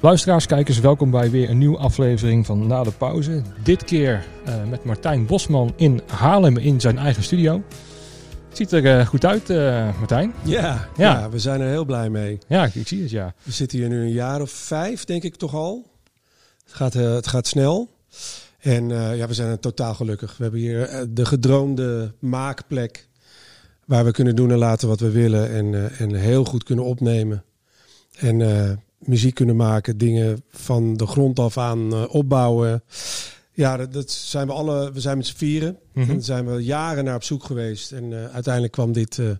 [0.00, 3.42] Luisteraars, kijkers, welkom bij weer een nieuwe aflevering van Na de Pauze.
[3.62, 7.62] Dit keer uh, met Martijn Bosman in Haarlem in zijn eigen studio.
[8.48, 10.32] Het ziet er uh, goed uit, uh, Martijn.
[10.44, 11.20] Ja, ja.
[11.20, 12.38] ja, we zijn er heel blij mee.
[12.48, 13.34] Ja, ik, ik, zie het, ja.
[13.42, 15.90] We zitten hier nu een jaar of vijf, denk ik toch al.
[16.64, 17.90] Het gaat, het gaat snel.
[18.58, 20.36] En ja, we zijn er totaal gelukkig.
[20.36, 23.08] We hebben hier de gedroomde maakplek
[23.84, 25.50] waar we kunnen doen en laten wat we willen.
[25.50, 27.44] En, en heel goed kunnen opnemen.
[28.18, 28.40] En
[28.98, 32.82] muziek kunnen maken, dingen van de grond af aan uh, opbouwen.
[33.52, 34.92] Ja, dat, dat, zijn we alle.
[34.92, 35.78] We zijn met z'n vieren.
[35.92, 36.10] Mm -hmm.
[36.10, 37.92] En zijn we jaren naar op zoek geweest.
[37.92, 39.30] En uh, uiteindelijk kwam dit, uh,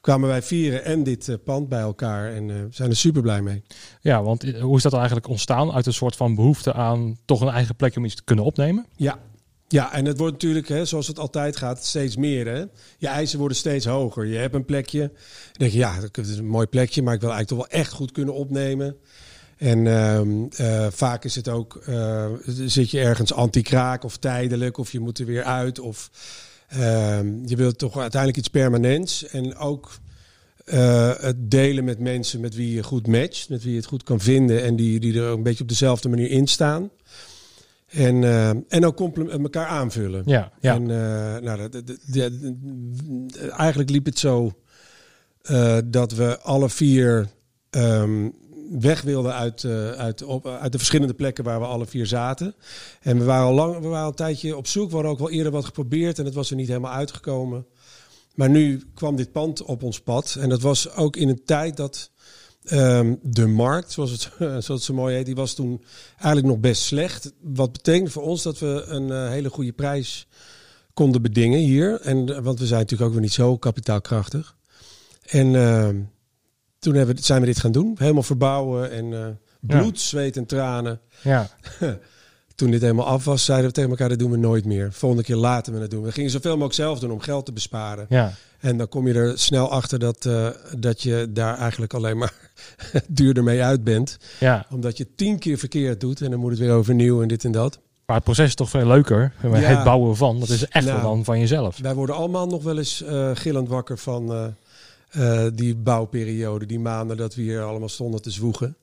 [0.00, 2.32] kwamen wij vieren en dit pand bij elkaar.
[2.32, 3.62] En we zijn er super blij mee.
[4.00, 5.72] Ja, want hoe is dat eigenlijk ontstaan?
[5.72, 8.86] Uit een soort van behoefte aan toch een eigen plekje om iets te kunnen opnemen?
[8.96, 9.18] Ja,
[9.72, 12.46] ja, en het wordt natuurlijk, hè, zoals het altijd gaat, steeds meer.
[12.46, 12.64] Hè?
[12.98, 14.26] Je eisen worden steeds hoger.
[14.26, 15.00] Je hebt een plekje.
[15.00, 17.80] Dan denk je, ja, dat is een mooi plekje, maar ik wil eigenlijk toch wel
[17.80, 18.96] echt goed kunnen opnemen.
[19.56, 20.20] En uh,
[20.60, 25.18] uh, vaak is het ook, uh, zit je ergens anti-kraak of tijdelijk, of je moet
[25.18, 25.78] er weer uit.
[25.78, 26.10] Of
[26.68, 29.26] ehm, je wilt toch uiteindelijk iets permanents.
[29.26, 29.90] En ook
[30.66, 34.02] uh, het delen met mensen met wie je goed matcht, met wie je het goed
[34.02, 36.90] kan vinden en die, die er een beetje op dezelfde manier in staan.
[37.92, 40.22] En, uh, en ook elkaar aanvullen.
[40.26, 40.74] Ja, ja.
[40.74, 44.52] En, uh, nou, de, de, de, eigenlijk liep het zo
[45.50, 47.28] uh, dat we alle vier
[47.70, 48.34] um,
[48.80, 49.64] weg wilden uit,
[49.96, 52.54] uit, op, uit de verschillende plekken waar we alle vier zaten.
[53.00, 54.88] En we waren al lang, we waren al een tijdje op zoek.
[54.88, 57.66] We hadden ook wel eerder wat geprobeerd en het was er niet helemaal uitgekomen.
[58.34, 60.36] Maar nu kwam dit pand op ons pad.
[60.40, 62.10] En dat was ook in een tijd dat
[62.70, 65.84] Um, de markt, zoals het, zoals het zo mooi heet, die was toen
[66.16, 67.32] eigenlijk nog best slecht.
[67.40, 70.26] Wat betekende voor ons dat we een uh, hele goede prijs
[70.94, 72.00] konden bedingen hier.
[72.00, 74.56] En, want we zijn natuurlijk ook weer niet zo kapitaalkrachtig.
[75.22, 75.88] En uh,
[76.78, 77.94] toen hebben, zijn we dit gaan doen.
[77.98, 79.26] Helemaal verbouwen en uh,
[79.60, 80.06] bloed, ja.
[80.06, 81.00] zweet en tranen.
[81.22, 81.50] Ja.
[82.54, 84.92] toen dit helemaal af was, zeiden we tegen elkaar, dat doen we nooit meer.
[84.92, 86.02] Volgende keer laten we het doen.
[86.02, 88.06] We gingen zoveel mogelijk zelf doen om geld te besparen.
[88.08, 88.32] Ja.
[88.60, 90.48] En dan kom je er snel achter dat, uh,
[90.78, 92.34] dat je daar eigenlijk alleen maar
[93.08, 94.18] duurder mee uit bent.
[94.40, 94.66] Ja.
[94.70, 97.52] Omdat je tien keer verkeerd doet en dan moet het weer overnieuw en dit en
[97.52, 97.78] dat.
[98.06, 99.32] Maar het proces is toch veel leuker.
[99.42, 99.48] Ja.
[99.48, 101.78] Het bouwen van, dat is echt nou, wel dan van jezelf.
[101.78, 104.54] Wij worden allemaal nog wel eens uh, gillend wakker van
[105.16, 106.66] uh, die bouwperiode.
[106.66, 108.76] Die maanden dat we hier allemaal stonden te zwoegen.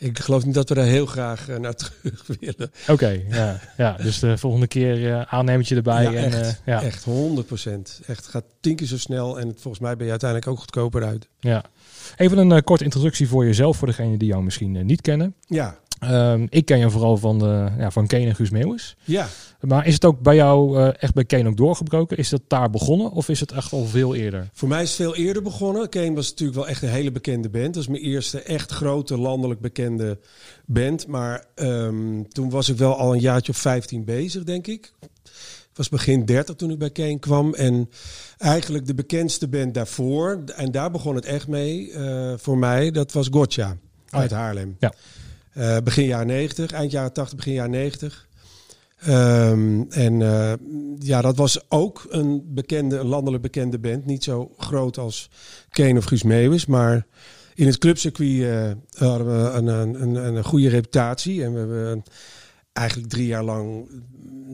[0.00, 2.70] Ik geloof niet dat we daar heel graag uh, naar terug willen.
[2.82, 3.96] Oké, okay, ja, ja.
[3.96, 6.02] Dus de volgende keer uh, aannemertje erbij.
[6.02, 6.82] Ja, en, echt, uh, ja.
[6.82, 8.00] echt 100 procent.
[8.06, 11.04] Echt, het gaat tien keer zo snel en volgens mij ben je uiteindelijk ook goedkoper
[11.04, 11.28] uit.
[11.40, 11.64] Ja.
[12.16, 15.34] Even een uh, korte introductie voor jezelf, voor degenen die jou misschien niet kennen.
[15.46, 15.78] Ja.
[16.04, 18.96] Um, ik ken je vooral van, de, ja, van Kane en Guus Meeuwis.
[19.04, 19.28] Ja.
[19.60, 22.16] Maar is het ook bij jou uh, echt bij Kane ook doorgebroken?
[22.16, 24.48] Is dat daar begonnen of is het echt al veel eerder?
[24.52, 25.88] Voor mij is het veel eerder begonnen.
[25.88, 27.74] Kane was natuurlijk wel echt een hele bekende band.
[27.74, 30.18] Dat is mijn eerste echt grote landelijk bekende
[30.66, 31.06] band.
[31.06, 34.92] Maar um, toen was ik wel al een jaartje of 15 bezig, denk ik.
[35.70, 37.54] Ik was begin 30 toen ik bij Kane kwam.
[37.54, 37.90] En
[38.38, 43.12] eigenlijk de bekendste band daarvoor, en daar begon het echt mee uh, voor mij, dat
[43.12, 43.76] was Gotcha
[44.10, 44.38] uit oh.
[44.38, 44.76] Haarlem.
[44.78, 44.92] Ja.
[45.60, 48.28] Uh, begin jaren 90, eind jaren 80, begin jaren 90.
[49.08, 50.52] Um, en uh,
[50.98, 54.06] ja, dat was ook een bekende, landelijk bekende band.
[54.06, 55.30] Niet zo groot als
[55.70, 57.06] Kane of Guus Meeuwis, maar
[57.54, 61.44] in het clubcircuit uh, hadden we een, een, een, een, goede reputatie.
[61.44, 62.02] En we hebben
[62.72, 63.90] eigenlijk drie jaar lang,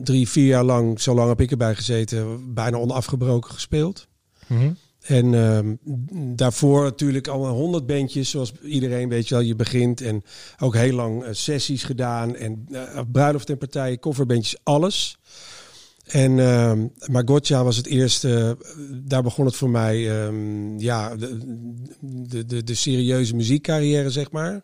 [0.03, 4.07] drie, vier jaar lang, zo lang heb ik erbij gezeten, bijna onafgebroken gespeeld.
[4.47, 4.77] -hmm.
[5.07, 5.59] En uh,
[6.35, 10.01] daarvoor natuurlijk al honderd bandjes, zoals iedereen weet je wel, je begint.
[10.01, 10.23] En
[10.59, 15.17] ook heel lang uh, sessies gedaan en uh, bruiloft en partijen, coverbandjes, alles.
[16.05, 16.71] En uh,
[17.05, 17.25] maar
[17.63, 18.57] was het eerste,
[18.89, 24.61] daar begon het voor mij, um, ja, de, de, de, serieuze muziekcarrière, zeg maar.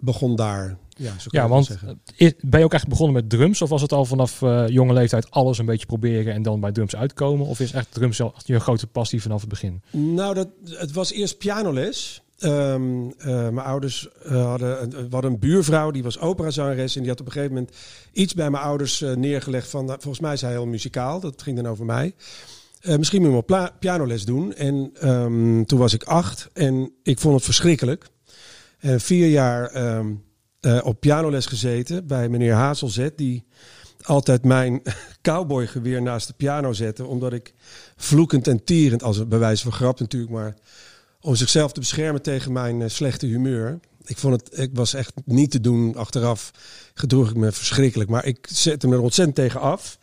[0.00, 0.78] Begon daar.
[1.00, 1.78] Ja, zo ja want
[2.16, 3.62] is, ben je ook echt begonnen met drums?
[3.62, 6.72] Of was het al vanaf uh, jonge leeftijd alles een beetje proberen en dan bij
[6.72, 7.46] drums uitkomen?
[7.46, 9.82] Of is echt drums je grote passie vanaf het begin?
[9.90, 12.22] Nou, dat, het was eerst pianoles.
[12.40, 16.94] Um, uh, mijn ouders uh, hadden, we hadden een buurvrouw, die was operazangeres.
[16.94, 17.76] En die had op een gegeven moment
[18.12, 19.84] iets bij mijn ouders uh, neergelegd van...
[19.84, 22.14] Nou, volgens mij is hij heel muzikaal, dat ging dan over mij.
[22.82, 24.54] Misschien moet je wel pianoles doen.
[24.54, 28.06] En um, toen was ik acht en ik vond het verschrikkelijk.
[28.78, 29.96] En vier jaar...
[29.96, 30.28] Um,
[30.60, 33.44] uh, op pianoles gezeten bij meneer Hazelzet, die
[34.02, 34.82] altijd mijn
[35.22, 37.54] cowboygeweer naast de piano zette, omdat ik
[37.96, 40.54] vloekend en tierend, als een bewijs van grap natuurlijk, maar
[41.20, 43.80] om zichzelf te beschermen tegen mijn uh, slechte humeur.
[44.04, 45.94] Ik vond het, ik was echt niet te doen.
[45.96, 46.50] Achteraf
[46.94, 49.98] gedroeg ik me verschrikkelijk, maar ik zette me er ontzettend tegen af.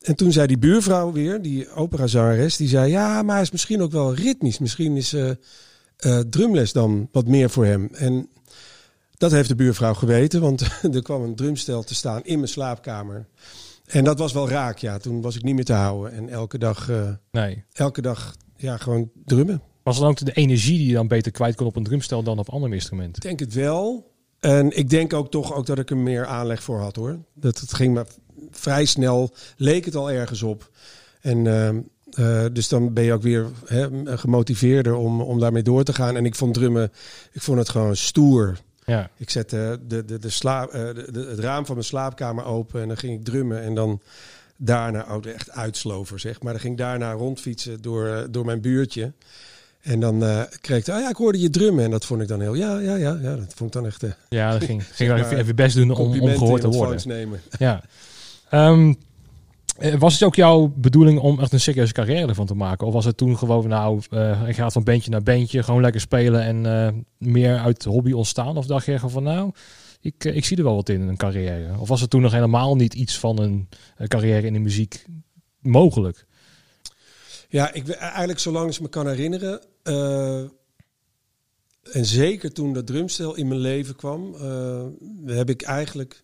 [0.00, 3.82] En toen zei die buurvrouw weer, die operazangeres, die zei: Ja, maar hij is misschien
[3.82, 4.58] ook wel ritmisch.
[4.58, 5.14] Misschien is.
[6.00, 7.88] Eh, drumles dan wat meer voor hem.
[7.92, 8.28] En
[9.20, 10.60] dat heeft de buurvrouw geweten, want
[10.94, 13.26] er kwam een drumstel te staan in mijn slaapkamer.
[13.86, 14.98] En dat was wel raak, ja.
[14.98, 16.12] Toen was ik niet meer te houden.
[16.12, 17.64] En elke dag, eh, Nee.
[17.72, 19.62] elke dag ja, gewoon drummen.
[19.82, 22.38] Was het ook de energie die je dan beter kwijt kon op een drumstel dan
[22.38, 23.16] op ander instrument?
[23.16, 24.10] Ik denk het wel.
[24.38, 27.18] En ik denk ook toch ook dat ik er meer aanleg voor had hoor.
[27.34, 28.06] Dat het ging maar
[28.50, 30.70] vrij snel, leek het al ergens op.
[31.20, 31.80] En ehm,
[32.10, 33.88] eh, dus dan ben je ook weer hè,
[34.18, 36.16] gemotiveerder om, om daarmee door te gaan.
[36.16, 36.92] En ik vond drummen,
[37.32, 38.58] ik vond het gewoon stoer.
[38.90, 39.10] Ja.
[39.16, 42.80] Ik zette de, de, de slaap, eh, de, de- het raam van mijn slaapkamer open
[42.82, 43.62] en dan ging ik drummen.
[43.62, 44.00] En dan
[44.56, 46.42] daarna, oh, echt uitslover zeg.
[46.42, 49.12] Maar dan ging ik daarna rondfietsen door, eh, door mijn buurtje.
[49.80, 51.84] En dan eh, kreeg ik, oh ja, ik hoorde je drummen.
[51.84, 53.36] En dat vond ik dan heel, ja, ja, ja, ja.
[53.36, 55.76] Dat vond ik dan echt Ja, dat ging, ging Zeg wel maar, even, even best
[55.76, 57.08] doen om, om gehoord te worden.
[57.08, 57.40] nemen.
[57.58, 57.82] Ja.
[58.50, 58.90] Eh,
[59.98, 62.86] was het ook jouw bedoeling om echt een serieuze carrière ervan te maken?
[62.86, 66.00] Of was het toen gewoon, nou, eh ik ga van bandje naar bandje, gewoon lekker
[66.00, 68.56] spelen en eh, meer uit hobby ontstaan?
[68.56, 69.52] Of dacht je van, nou,
[70.00, 71.78] ik, eh, ik zie er wel wat in, een carrière?
[71.78, 75.06] Of was het toen nog helemaal niet iets van een, eh, carrière in de muziek
[75.60, 76.26] mogelijk?
[77.48, 79.60] Ja, ik, eigenlijk zolang ik me kan herinneren.
[79.82, 80.40] eh,
[81.92, 84.84] en zeker toen dat drumstel in mijn leven kwam, eh,
[85.26, 86.22] heb ik eigenlijk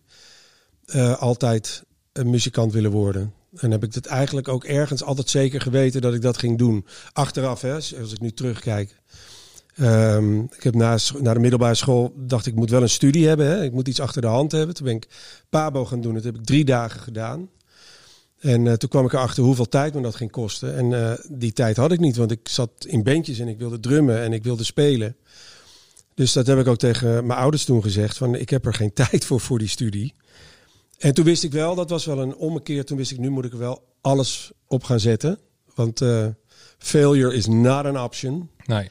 [0.85, 1.83] eh, altijd
[2.13, 3.33] een muzikant willen worden.
[3.59, 6.85] En heb ik het eigenlijk ook ergens altijd zeker geweten dat ik dat ging doen.
[7.13, 8.95] Achteraf, hè, als ik nu terugkijk.
[9.75, 13.47] Ehm, ik heb na, na de middelbare school dacht ik moet wel een studie hebben.
[13.47, 13.63] Hè.
[13.63, 14.75] Ik moet iets achter de hand hebben.
[14.75, 15.07] Toen ben ik
[15.49, 16.13] Pabo gaan doen.
[16.13, 17.49] Dat heb ik drie dagen gedaan.
[18.39, 20.75] En eh, toen kwam ik erachter hoeveel tijd me dat ging kosten.
[20.75, 23.79] En eh, die tijd had ik niet, want ik zat in bandjes en ik wilde
[23.79, 25.15] drummen en ik wilde spelen.
[26.13, 28.17] Dus dat heb ik ook tegen mijn ouders toen gezegd.
[28.17, 30.13] Van ik heb er geen tijd voor voor die studie.
[30.97, 32.85] En toen wist ik wel, dat was wel een ommekeer.
[32.85, 35.39] Toen wist ik, nu moet ik er wel alles op gaan zetten.
[35.75, 36.25] Want eh,
[36.77, 38.49] failure is not an option.
[38.65, 38.89] Nee.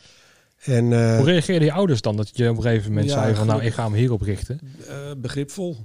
[0.64, 3.34] En eh, Hoe reageerden je ouders dan dat je op een gegeven moment Ja, zei
[3.34, 4.60] van, nou, ik ga me hierop richten?
[4.88, 5.76] eh, begripvol.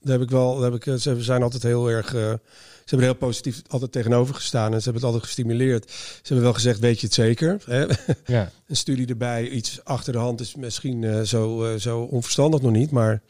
[0.00, 2.08] Daar heb ik wel, daar heb ik, ze zijn altijd heel erg.
[2.08, 2.38] ze
[2.84, 5.90] hebben heel positief altijd tegenover gestaan en ze hebben het altijd gestimuleerd.
[5.90, 7.62] Ze hebben wel gezegd: Weet je het zeker?
[7.66, 7.84] Hè?
[8.26, 8.50] Ja.
[8.66, 12.90] Een studie erbij, iets achter de hand is misschien zo, zo onverstandig nog niet.
[12.90, 13.22] Maar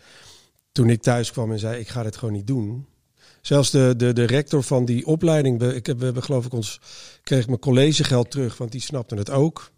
[0.76, 2.86] toen ik thuis kwam en zei: Ik ga dit gewoon niet doen.
[3.40, 6.52] Zelfs de, de, de rector van die opleiding, we, ik heb, we hebben geloof ik
[6.52, 6.80] ons,
[7.22, 9.70] kreeg mijn collegegeld terug, want die snapte het ook.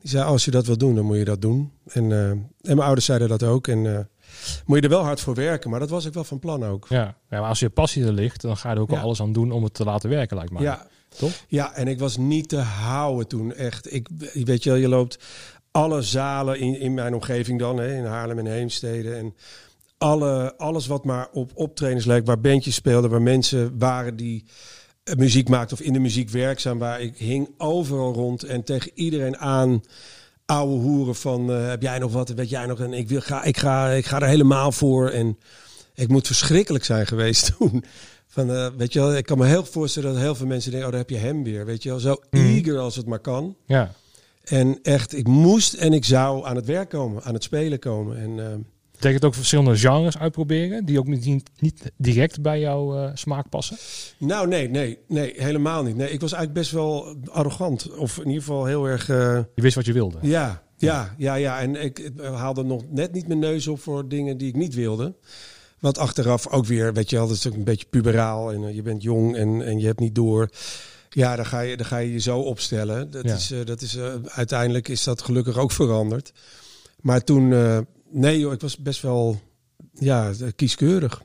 [0.00, 1.72] Die zei, als je dat wil doen, dan moet je dat doen.
[1.86, 3.66] En, eh, en mijn ouders zeiden dat ook.
[3.68, 4.04] En eh,
[4.66, 5.70] moet je er wel hard voor werken.
[5.70, 6.86] Maar dat was ik wel van plan ook.
[6.88, 7.04] Ja.
[7.30, 8.94] ja, maar als je passie er ligt, dan ga je er ook Ja.
[8.94, 10.62] wel alles aan doen om het te laten werken, lijkt mij.
[10.62, 10.86] Ja,
[11.16, 11.32] Toch?
[11.48, 13.54] ja, en ik was niet te houden toen.
[13.54, 14.08] Echt, ik,
[14.44, 15.18] weet je wel, je loopt
[15.70, 19.14] alle zalen in, in mijn omgeving dan, hè, in Haarlem en Heemstede.
[19.14, 19.34] En
[19.98, 24.44] alle, alles wat maar op optredens leek, waar bandjes speelden, waar mensen waren die
[25.04, 27.04] eh, muziek maakten of in de muziek werkzaam waren.
[27.04, 29.82] Ik hing overal rond en tegen iedereen aan.
[30.46, 32.80] Oude hoeren van, eh, heb jij nog wat, weet jij nog?
[32.80, 35.08] En ik, wil, ga, ik, ga, ik ga er helemaal voor.
[35.10, 35.38] En
[35.94, 37.84] ik moet verschrikkelijk zijn geweest toen.
[38.26, 40.70] Van, eh, weet je wel, ik kan me heel goed voorstellen dat heel veel mensen
[40.70, 41.66] denken, oh, daar heb je hem weer.
[41.66, 42.44] Weet je wel, zo Mhm.
[42.44, 43.56] eager als het maar kan.
[43.66, 43.92] Ja.
[44.44, 48.16] En echt, ik moest en ik zou aan het werk komen, aan het spelen komen.
[48.18, 48.54] En eh,
[48.98, 53.76] Betekent ook verschillende genres uitproberen, die ook niet, niet direct bij jouw eh, smaak passen?
[54.18, 55.96] nou, nee, nee, nee, helemaal niet.
[55.96, 57.96] Nee, ik was eigenlijk best wel arrogant.
[57.96, 60.18] Of in ieder geval heel erg, eh, Je wist wat je wilde.
[60.22, 61.60] ja, ja, ja, ja.
[61.60, 64.74] En ik ik haalde nog net niet mijn neus op voor dingen die ik niet
[64.74, 65.14] wilde.
[65.78, 68.52] Wat achteraf ook weer, weet je wel, dat is ook een beetje puberaal.
[68.52, 70.50] En eh, je bent jong en, en je hebt niet door.
[71.10, 73.10] Ja, dan ga je dan, ga je, je zo opstellen.
[73.10, 73.34] Dat Ja.
[73.34, 76.32] is, eh, dat is, eh, uiteindelijk is dat gelukkig ook veranderd.
[77.00, 77.78] Maar toen, eh,
[78.10, 79.40] nee joh, ik was best wel
[79.92, 81.22] ja, kieskeurig.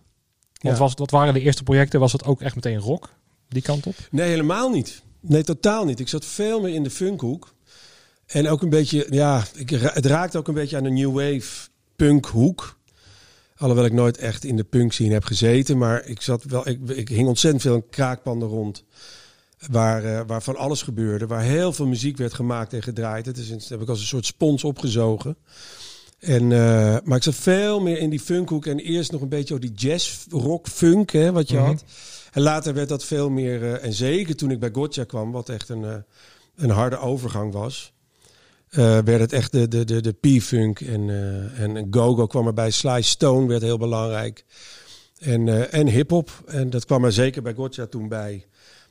[0.60, 0.84] Want Ja.
[0.84, 2.00] was, wat waren de eerste projecten?
[2.00, 3.10] Was het ook echt meteen rock,
[3.48, 3.96] die kant op?
[4.12, 5.02] Nee, helemaal niet.
[5.20, 6.00] Nee, totaal niet.
[6.00, 7.54] Ik zat veel meer in de funkhoek.
[8.26, 11.70] En ook een beetje, ja, ik, het raakte ook een beetje aan de new wave
[11.96, 12.78] punkhoek.
[13.58, 15.78] Alhoewel ik nooit echt in de punk scene heb gezeten.
[15.78, 18.84] Maar ik, zat wel, ik, ik hing ontzettend veel in kraakpanden rond.
[19.72, 21.28] Waar, eh, waar van alles gebeurde.
[21.28, 23.26] Waar heel veel muziek werd gemaakt en gedraaid.
[23.26, 25.38] Het is, dat heb ik als een soort spons opgezogen.
[26.24, 28.66] En, eh, maar ik zat veel meer in die funkhoek.
[28.66, 31.66] En eerst nog een beetje die jazz, rock, funk, hè, wat je Mhm.
[31.66, 31.84] had.
[32.32, 33.64] En later werd dat veel meer.
[33.64, 35.96] eh, en zeker toen ik bij Gotcha kwam, wat echt een, eh,
[36.56, 37.92] een harde overgang was.
[39.06, 40.82] werd het echt de, de, de, de P-funk.
[40.82, 41.10] En,
[41.58, 42.72] en Go-Go kwam erbij.
[42.72, 44.46] Sly Stone werd heel belangrijk.
[45.20, 46.32] En, en hip-hop.
[46.46, 48.46] En dat kwam er zeker bij Gotcha toen bij.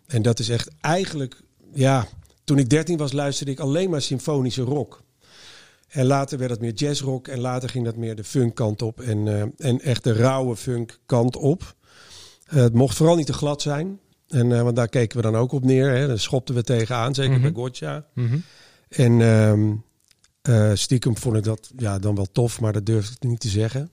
[0.06, 1.36] En dat is echt eigenlijk.
[1.72, 2.06] Ja,
[2.44, 5.02] toen ik 13 was, luisterde ik alleen maar symfonische rock.
[5.92, 7.28] En later werd het meer jazzrock.
[7.28, 9.00] En later ging dat meer de funk kant op.
[9.00, 11.74] En, eh, en echt de rauwe funk kant op.
[12.46, 13.98] Eh, het mocht vooral niet te glad zijn.
[14.28, 15.90] En, eh, want daar keken we dan ook op neer.
[15.90, 16.06] Hè.
[16.06, 17.42] Daar schopten we tegenaan, zeker Mhm.
[17.42, 18.06] bij Gotcha.
[18.88, 19.72] En, ehm,
[20.42, 23.48] Eh, stiekem vond ik dat ja, dan wel tof, maar dat durf ik niet te
[23.48, 23.90] zeggen.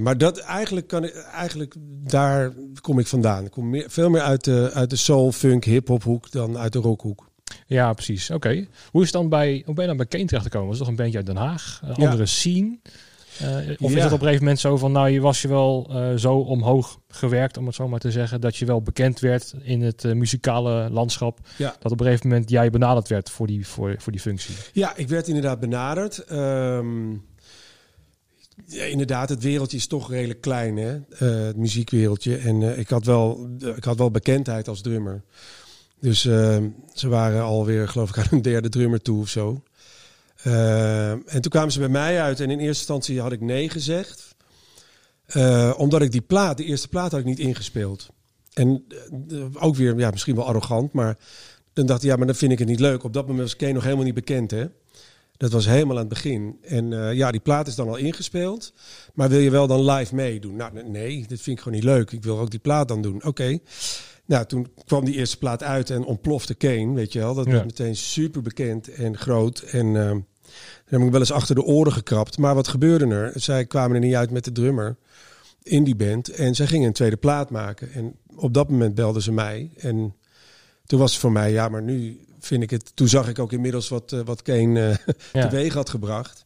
[0.00, 1.74] Maar dat eigenlijk kan ik, eigenlijk
[2.10, 3.44] daar kom ik vandaan.
[3.44, 6.72] Ik kom meer, veel meer uit de, uit de soul, funk, hip-hop hoek dan uit
[6.72, 7.29] de rockhoek.
[7.66, 8.30] Ja, precies.
[8.30, 8.66] Oké.
[8.90, 10.68] Hoe is dan bij, hoe ben je dan bij Kane terechtgekomen?
[10.68, 11.80] Was toch een beetje uit Den Haag?
[11.82, 11.94] Een Ja.
[12.04, 12.78] andere scene?
[13.38, 13.46] Eh,
[13.78, 16.14] of is het op een gegeven moment zo van, nou, je was je wel eh,
[16.16, 19.82] zo omhoog gewerkt, om het zo maar te zeggen, dat je wel bekend werd in
[19.82, 21.76] het eh, muzikale landschap, Ja.
[21.80, 24.54] dat op een gegeven moment jij benaderd werd voor die, voor, voor die functie?
[24.72, 26.18] Ja, ik werd inderdaad benaderd.
[26.24, 27.10] Ehm,
[28.66, 30.98] ja, inderdaad, het wereldje is toch redelijk klein, hè?
[31.46, 32.36] Het muziekwereldje.
[32.36, 35.22] En ik, had wel, ik had wel bekendheid als drummer.
[36.00, 39.62] Dus ehm, ze waren alweer, geloof ik, aan een derde drummer toe of zo.
[40.42, 43.68] Ehm, en toen kwamen ze bij mij uit en in eerste instantie had ik nee
[43.68, 44.34] gezegd.
[45.26, 48.08] Eh, omdat ik die plaat, de eerste plaat had ik niet ingespeeld.
[48.52, 48.84] En
[49.28, 51.18] eh, ook weer, ja, misschien wel arrogant, maar
[51.72, 53.04] dan dacht ik, ja, maar dan vind ik het niet leuk.
[53.04, 54.66] Op dat moment was Kane nog helemaal niet bekend, hè.
[55.36, 56.58] Dat was helemaal aan het begin.
[56.62, 58.72] En eh, ja, die plaat is dan al ingespeeld.
[59.14, 60.56] Maar wil je wel dan live meedoen?
[60.56, 62.12] Nou, nee, dit vind ik gewoon niet leuk.
[62.12, 63.24] Ik wil ook die plaat dan doen.
[63.24, 63.58] Oké.
[64.30, 67.34] Nou, toen kwam die eerste plaat uit en ontplofte Kane, weet je wel.
[67.34, 67.50] Dat Ja.
[67.52, 69.58] werd meteen super bekend en groot.
[69.58, 70.24] En eh, dan
[70.86, 72.38] heb ik wel eens achter de oren gekrapt.
[72.38, 73.32] Maar wat gebeurde er?
[73.34, 74.96] Zij kwamen er niet uit met de drummer
[75.62, 76.28] in die band.
[76.28, 77.92] En zij gingen een tweede plaat maken.
[77.92, 79.70] En op dat moment belden ze mij.
[79.76, 80.14] En
[80.86, 82.96] toen was het voor mij, ja, maar nu vind ik het.
[82.96, 85.48] Toen zag ik ook inmiddels wat, eh, wat Kane eh, Ja.
[85.48, 86.44] teweeg had gebracht.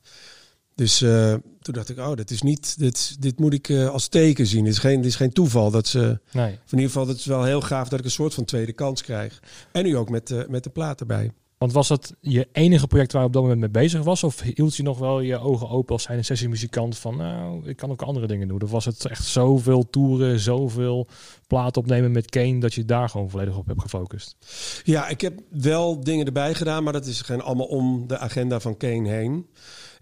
[0.75, 4.09] Dus eh, toen dacht ik, oh, dit is niet, dit, dit moet ik eh, als
[4.09, 4.64] teken zien.
[4.64, 6.21] Dit is geen, dit is geen toeval dat ze.
[6.33, 6.50] Nee.
[6.50, 9.02] In ieder geval, het is wel heel gaaf dat ik een soort van tweede kans
[9.02, 9.43] krijg.
[9.73, 11.31] En nu ook met, de met de plaat erbij.
[11.59, 14.25] Want was dat je enige project waar je op dat moment mee bezig was?
[14.25, 17.76] Of hield je nog wel je ogen open als zijn een sessiemuzikant van, nou, ik
[17.76, 18.62] kan ook andere dingen doen?
[18.62, 21.09] Of was het echt zoveel toeren, zoveel
[21.47, 24.37] platen opnemen met Kane, dat je daar gewoon volledig op hebt gefocust?
[24.85, 28.61] Ja, ik heb wel dingen erbij gedaan, maar dat is geen allemaal om de agenda
[28.61, 29.47] van Kane heen.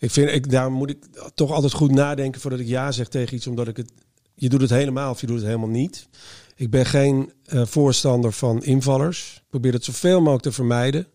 [0.02, 1.04] Ik vind, ik, daar moet ik
[1.34, 3.92] toch altijd goed nadenken voordat ik ja zeg tegen iets, omdat ik het.
[4.34, 6.08] Je doet het helemaal of je doet het helemaal niet.
[6.56, 9.34] Ik ben geen eh, voorstander van invallers.
[9.36, 11.06] Ik probeer het zoveel mogelijk te vermijden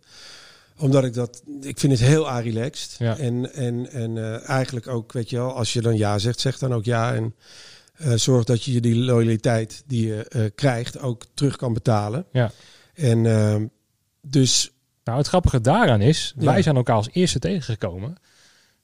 [0.77, 2.95] omdat ik dat, ik vind het heel relaxed.
[2.99, 3.17] Ja.
[3.17, 6.57] En, en, en eh, eigenlijk ook, weet je wel, als je dan ja zegt, zeg
[6.57, 7.13] dan ook ja.
[7.13, 7.35] En
[7.93, 12.25] eh, zorg dat je die loyaliteit die je krijgt ook terug kan betalen.
[12.31, 12.51] Ja.
[12.93, 13.71] En
[14.21, 14.71] dus
[15.03, 16.45] Nou, het grappige daaraan is, Ja.
[16.45, 18.17] wij zijn elkaar als eerste tegengekomen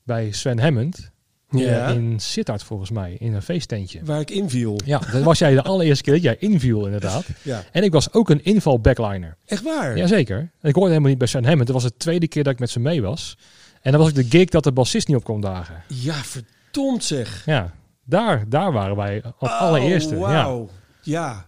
[0.04, 1.12] bij Sven Hammond
[1.50, 1.88] Ja.
[1.88, 4.00] in Sittard volgens mij, in een feesttentje.
[4.04, 4.80] waar ik inviel.
[4.86, 7.26] Ja, dat was jij de allereerste keer dat jij inviel inderdaad.
[7.42, 7.64] Ja.
[7.72, 9.36] En ik was ook een inval backliner.
[9.46, 9.98] Echt waar?
[9.98, 10.38] Jazeker.
[10.38, 11.68] En ik hoorde helemaal niet bij Sven Hammond.
[11.68, 13.38] Dat was de tweede keer dat ik met ze mee was.
[13.82, 15.84] En dan was ik de gig dat de bassist niet op kon dagen.
[15.88, 17.44] Ja, verdomd zeg.
[17.46, 17.74] Ja,
[18.06, 20.14] daar, daar waren wij als Oh, allereerste.
[20.16, 20.20] Ja.
[20.20, 20.70] wauw.
[21.02, 21.46] Ja.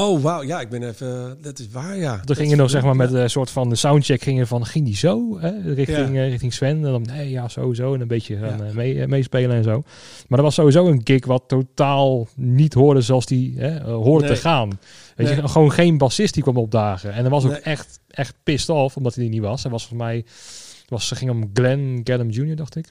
[0.00, 0.42] Oh, wauw.
[0.42, 1.38] Ja, ik ben even...
[1.40, 2.20] Dat is waar, ja.
[2.20, 4.84] Toen ging je nog zeg maar met een soort van de soundcheck gingen van ging
[4.84, 6.22] die zo hè, richting, Ja.
[6.22, 8.64] eh, richting Sven en dan nee ja sowieso en een beetje gaan Ja.
[8.64, 9.82] eh, mee, eh, meespelen en zo.
[10.28, 14.24] Maar dat was sowieso een gig wat totaal niet hoorde zoals die hè, eh, hoorde
[14.26, 14.34] Nee.
[14.34, 14.68] te gaan.
[15.16, 15.36] Weet Nee.
[15.36, 17.60] je, gewoon geen bassist die kwam opdagen en dat was ook Nee.
[17.60, 19.62] echt echt pissed off omdat hij er niet was.
[19.62, 20.24] Hij was voor mij
[20.88, 22.56] was ze ging om Glenn Gadam Jr.
[22.56, 22.86] dacht ik.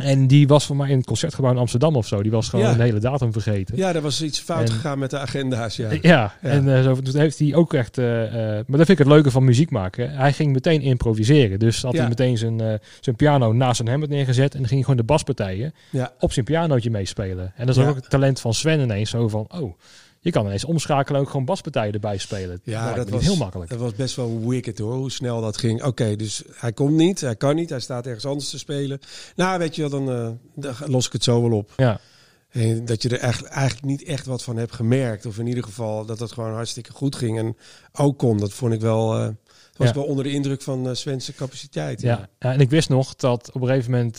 [0.00, 2.22] En die was voor mij in het concertgebouw in Amsterdam of zo.
[2.22, 2.72] Die was gewoon Ja.
[2.72, 3.76] een hele datum vergeten.
[3.76, 5.88] Ja, er was iets fout En- gegaan met de agenda's, ja.
[5.90, 6.32] Ja, Ja.
[6.40, 7.98] en eh, zo, toen heeft hij ook echt...
[7.98, 8.32] eh, eh,
[8.66, 10.10] maar dat vind ik het leuke van muziek maken.
[10.10, 11.58] Hij ging meteen improviseren.
[11.58, 11.98] Dus had Ja.
[11.98, 14.52] hij meteen zijn, zijn piano naast zijn Hammond neergezet.
[14.52, 15.74] En dan ging hij gewoon de baspartijen
[16.20, 17.52] op zijn pianootje meespelen.
[17.56, 19.10] En dat is ook het talent van Sven ineens.
[19.10, 19.72] Zo van, oh,
[20.20, 22.60] je kan ineens omschakelen en ook gewoon baspartijen erbij spelen.
[22.64, 23.70] Ja, dat, was heel makkelijk.
[23.70, 25.82] Dat was best wel wicked hoor, hoe snel dat ging.
[25.82, 29.00] Oké, dus hij komt niet, hij kan niet, hij staat ergens anders te spelen.
[29.36, 31.72] Nou, weet je wel, dan, eh, dan los ik het zo wel op.
[31.76, 32.00] Ja,
[32.50, 35.26] En dat je er eigenlijk, eigenlijk niet echt wat van hebt gemerkt.
[35.26, 37.38] Of in ieder geval dat het gewoon hartstikke goed ging.
[37.38, 37.56] En
[37.92, 39.18] ook kon, dat vond ik wel...
[39.18, 39.28] eh
[39.80, 39.94] was Ja.
[39.94, 42.00] wel onder de indruk van eh Sven's capaciteit.
[42.00, 42.28] ja.
[42.38, 44.18] ja, en ik wist nog dat op een gegeven moment...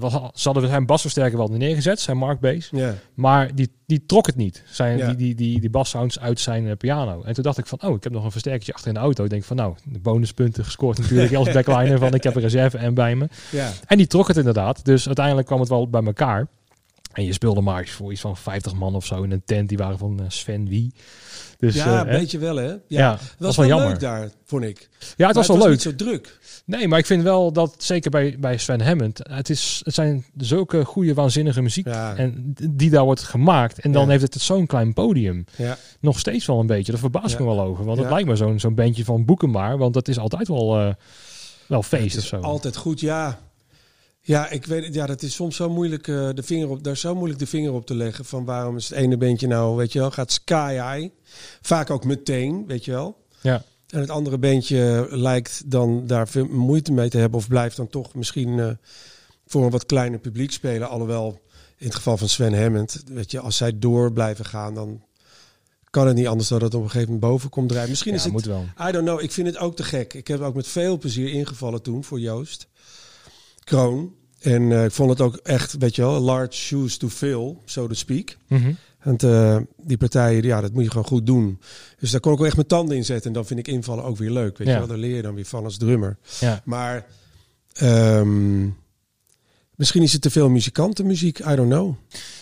[0.00, 0.12] was,
[0.42, 2.68] ze hadden zijn basversterker wel neergezet, zijn Mark Bass.
[2.72, 2.94] Ja.
[3.14, 4.62] Maar die, die trok het niet.
[4.66, 5.06] Zijn, Ja.
[5.06, 7.22] die, die, die, die bassounds uit zijn piano.
[7.22, 9.24] En toen dacht ik van, oh, ik heb nog een versterkertje achter in de auto.
[9.24, 11.98] Ik denk van, nou, de bonuspunten gescoord natuurlijk als backliner.
[11.98, 13.28] van, ik heb een reserve en bij me.
[13.50, 13.70] Ja.
[13.86, 14.84] En die trok het inderdaad.
[14.84, 16.46] Dus uiteindelijk kwam het wel bij elkaar.
[17.14, 19.68] En je speelde maar voor iets van 50 man of zo in een tent.
[19.68, 20.94] Die waren van eh, Sven Wie.
[21.58, 22.18] Dus ja, eh, een hè?
[22.18, 22.66] beetje wel hè.
[22.66, 23.88] Ja, ja, het dat was, was wel jammer.
[23.88, 24.88] leuk daar, vond ik.
[25.16, 25.74] Ja, het was Maar wel leuk.
[25.74, 26.38] niet zo druk.
[26.66, 30.24] Nee, maar ik vind wel dat, zeker bij, bij Sven Hammond, het, is, het zijn
[30.36, 31.86] zulke goede, waanzinnige muziek.
[31.86, 32.16] Ja.
[32.16, 33.78] En die daar wordt gemaakt.
[33.78, 34.08] En dan Ja.
[34.10, 35.44] heeft het zo'n klein podium.
[35.56, 35.76] Ja.
[36.00, 36.92] Nog steeds wel een beetje.
[36.92, 37.44] Daar verbaas ik Ja.
[37.44, 37.84] me wel over.
[37.84, 39.78] Want het lijkt me zo'n zo'n bandje van Boekenmaar.
[39.78, 40.94] Want dat is altijd wel, eh,
[41.66, 42.36] wel feest of zo.
[42.36, 43.38] altijd goed, ja.
[44.26, 44.94] Ja, ik weet het.
[44.94, 47.46] Ja, dat is soms zo moeilijk eh, de vinger op, daar is zo moeilijk de
[47.46, 50.32] vinger op te leggen van waarom is het ene bandje nou, weet je wel, gaat
[50.32, 51.14] sky high.
[51.60, 53.22] Vaak ook meteen, weet je wel.
[53.40, 53.64] Ja.
[53.88, 57.38] En het andere beentje lijkt dan daar veel moeite mee te hebben.
[57.38, 58.70] Of blijft dan toch misschien eh,
[59.46, 60.88] voor een wat kleiner publiek spelen.
[60.88, 61.40] Alhoewel,
[61.78, 65.02] in het geval van Sven Hammond, weet je, als zij door blijven gaan, dan
[65.90, 67.90] kan het niet anders dan dat het op een gegeven moment boven komt drijven.
[67.90, 68.64] Misschien Ja, is het, moet wel.
[68.88, 70.14] I don't know, ik vind het ook te gek.
[70.14, 72.68] Ik heb ook met veel plezier ingevallen toen voor Joost
[73.64, 74.14] Kroon.
[74.40, 77.86] En eh, ik vond het ook echt, weet je wel, large shoes to fill, so
[77.86, 78.36] to speak.
[78.48, 78.72] Mhm.
[79.02, 81.60] Want eh, die partijen, ja, dat moet je gewoon goed doen.
[81.98, 83.26] Dus daar kon ik wel echt mijn tanden in zetten.
[83.26, 84.58] En dan vind ik invallen ook weer leuk.
[84.58, 84.72] Weet Ja.
[84.72, 86.16] je wel, daar leer je dan weer van als drummer.
[86.40, 86.60] Ja.
[86.64, 87.06] Maar
[87.72, 88.62] ehm,
[89.74, 91.38] misschien is het te veel muzikantenmuziek.
[91.38, 91.94] I don't know.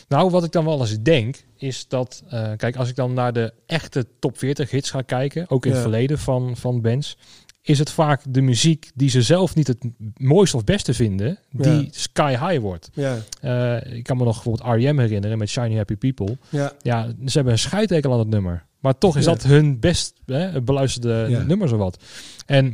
[0.09, 3.33] Nou, wat ik dan wel eens denk, is dat, eh, kijk, als ik dan naar
[3.33, 7.17] de echte top 40 hits ga kijken, ook in het verleden van, van bands,
[7.63, 9.85] is het vaak de muziek die ze zelf niet het
[10.17, 11.85] mooiste of beste vinden, die Ja.
[11.91, 12.91] sky high wordt.
[12.93, 14.99] Ja, Eh, ik kan me nog bijvoorbeeld R.E.M.
[14.99, 16.39] herinneren met Shiny Happy People.
[16.49, 18.65] ja, Ja, ze hebben een scheidtekel aan het nummer.
[18.81, 19.31] Maar toch is Ja.
[19.31, 22.03] dat hun best hè, beluisterde nummer zo wat.
[22.47, 22.67] En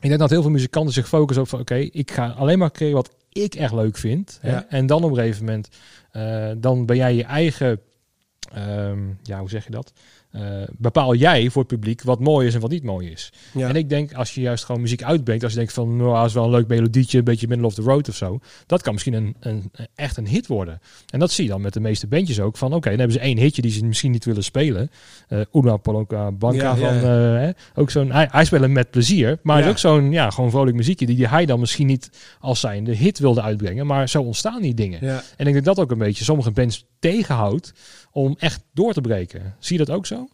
[0.00, 1.60] ik denk dat heel veel muzikanten zich focussen op van...
[1.60, 4.38] oké, ik ga alleen maar creëren wat ik echt leuk vind.
[4.40, 4.50] Hè?
[4.50, 4.66] Ja.
[4.68, 5.68] En dan op een gegeven moment...
[6.10, 7.80] eh, dan ben jij je eigen...
[8.52, 9.92] ehm, ja, hoe zeg je dat?
[10.32, 10.42] Eh,
[10.78, 13.32] bepaal jij voor het publiek wat mooi is en wat niet mooi is.
[13.54, 13.68] ja.
[13.68, 16.26] En ik denk, als je juist gewoon muziek uitbrengt, als je denkt van, nou, dat
[16.26, 18.92] is wel een leuk melodietje, een beetje middle of the road of zo, dat kan
[18.92, 20.80] misschien een, een, echt een hit worden.
[21.10, 23.22] En dat zie je dan met de meeste bandjes ook, van oké, dan hebben ze
[23.22, 24.90] één hitje die ze misschien niet willen spelen.
[25.28, 27.34] Eh Una Polonka Ja, ja, van, ja.
[27.34, 30.30] eh, hè, ook zo'n, hij, hij speelt met plezier, maar het is ook zo'n, ja,
[30.30, 32.10] gewoon vrolijk muziekje die hij dan misschien niet
[32.40, 35.00] als zijn de hit wilde uitbrengen, maar zo ontstaan die dingen.
[35.02, 37.72] En ik denk dat dat ook een beetje sommige bands tegenhoudt
[38.12, 39.56] om echt door te breken.
[39.58, 40.28] Zie je dat ook zo?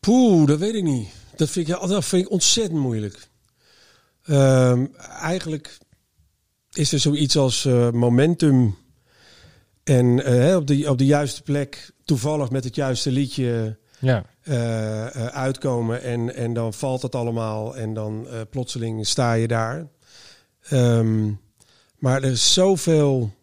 [0.00, 1.08] Poeh, dat weet ik niet.
[1.36, 3.28] Dat vind ik, dat vind ik ontzettend moeilijk.
[4.22, 4.86] Ehm,
[5.20, 5.78] eigenlijk
[6.72, 8.76] is er zoiets als eh, momentum.
[9.84, 14.24] En eh, op, de, op de juiste plek, toevallig met het juiste liedje Ja.
[14.42, 16.02] eh, uitkomen.
[16.02, 19.86] En, en dan valt het allemaal en dan plotseling sta je daar.
[20.68, 21.30] Ehm,
[21.98, 23.34] maar er is zoveel.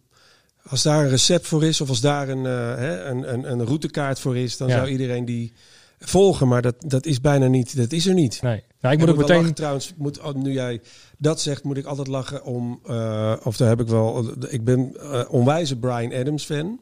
[0.69, 3.65] Als daar een recept voor is, of als daar een, eh, hè, een, een, een
[3.65, 4.75] routekaart voor is, dan Ja.
[4.77, 5.53] zou iedereen die
[5.99, 6.47] volgen.
[6.47, 7.77] Maar dat, dat is bijna niet.
[7.77, 8.41] Dat is er niet.
[8.41, 8.63] Nee.
[8.81, 9.37] Nou, ik moet En ook meteen...
[9.37, 10.81] lachen trouwens, moet, oh, nu jij
[11.17, 12.79] dat zegt, moet ik altijd lachen om.
[12.85, 14.25] eh, of daar heb ik wel.
[14.49, 16.79] Ik ben eh onwijze Brian Adams fan.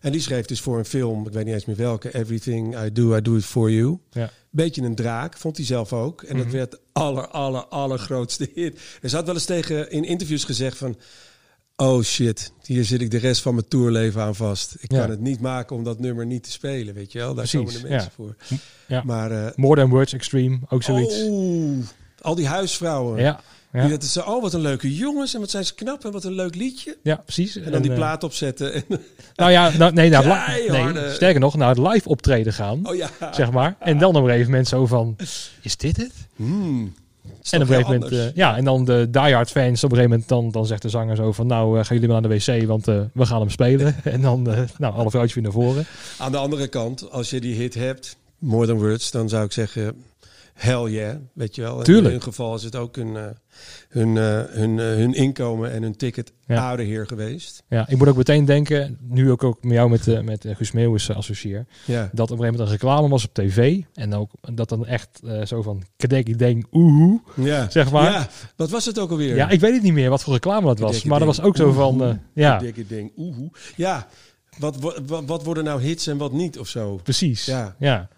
[0.00, 2.92] En die schreef dus voor een film, ik weet niet eens meer welke, Everything I
[2.92, 3.98] Do, I Do It For You.
[4.10, 4.30] Ja.
[4.50, 6.22] Beetje een draak, vond hij zelf ook.
[6.22, 6.54] En dat Mhm.
[6.56, 8.80] werd aller, aller, allergrootste hit.
[9.02, 10.96] Ze had wel eens tegen in interviews gezegd van...
[11.76, 14.76] Oh shit, hier zit ik de rest van mijn tourleven aan vast.
[14.80, 15.00] Ik Ja.
[15.00, 17.34] kan het niet maken om dat nummer niet te spelen, weet je wel.
[17.34, 18.24] Daar Precies, komen de mensen ja.
[18.24, 18.58] voor.
[18.86, 19.02] Ja.
[19.04, 21.22] Maar, eh, More Than Words Extreme, ook zoiets.
[21.22, 21.78] oh,
[22.20, 23.20] al die huisvrouwen.
[23.20, 23.40] Ja,
[23.72, 23.88] Die ja.
[23.88, 26.24] dat is zo, oh wat een leuke jongens en wat zijn ze knap en wat
[26.24, 26.96] een leuk liedje.
[27.02, 27.56] ja, precies.
[27.56, 28.72] En dan die eh, plaat opzetten.
[28.74, 28.84] En,
[29.34, 32.94] Nou ja, nou, nee, nou, li- nee, sterker nog, naar het live optreden gaan, oh
[32.96, 33.10] ja.
[33.32, 33.76] zeg maar.
[33.78, 35.16] En dan een gegeven moment zo van,
[35.62, 36.12] is dit het?
[36.36, 36.94] Hmm.
[37.50, 40.10] En op een gegeven moment, eh, ja, en dan de diehard fans, op een gegeven
[40.10, 42.44] moment, dan, dan zegt de zanger zo van, nou, eh, gaan jullie maar naar de
[42.44, 43.96] wc, want eh, we gaan hem spelen.
[44.04, 44.42] en dan,
[44.78, 45.86] nou, alle vrouwtjes weer naar voren.
[46.18, 49.52] Aan de andere kant, als je die hit hebt, More Than Words, dan zou ik
[49.52, 50.04] zeggen,
[50.56, 51.82] hell yeah, weet je wel.
[51.82, 52.04] Tuurlijk.
[52.06, 53.24] In hun geval is het ook hun, eh,
[53.88, 56.68] hun, eh, hun, eh, hun inkomen en hun ticket Ja.
[56.68, 57.62] ouder heer geweest.
[57.68, 61.10] Ja, ik moet ook meteen denken, nu ook, ook met jou met, met Guus Meeuwis
[61.10, 62.00] associeer, Ja.
[62.00, 63.80] dat op een gegeven moment een reclame was op tv.
[63.94, 67.70] En ook dat dan echt zo van, kadek, denk, oehoe, Ja.
[67.70, 68.12] zeg maar.
[68.12, 69.36] ja, wat was het ook alweer?
[69.36, 71.04] Ja, ik weet het niet meer wat voor reclame dat was.
[71.04, 73.12] Maar dat was ook zo van, ja, Dikke ding.
[73.16, 73.50] Oehoe.
[73.76, 74.08] Ja,
[74.58, 76.96] wat, wat, wat worden nou hits en wat niet of zo?
[77.02, 77.44] precies.
[77.44, 77.76] Ja.
[77.78, 78.08] ja.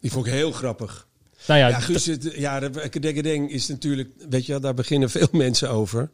[0.00, 1.08] Die vond ik heel grappig.
[1.46, 5.28] Nou ja, Ja, Guus, het, ja, de is natuurlijk, weet je, wel, daar beginnen veel
[5.32, 6.10] mensen over.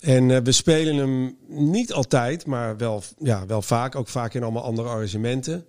[0.00, 3.94] En eh, we spelen hem niet altijd, maar wel, ja, wel vaak.
[3.94, 5.64] Ook vaak in allemaal andere arrangementen.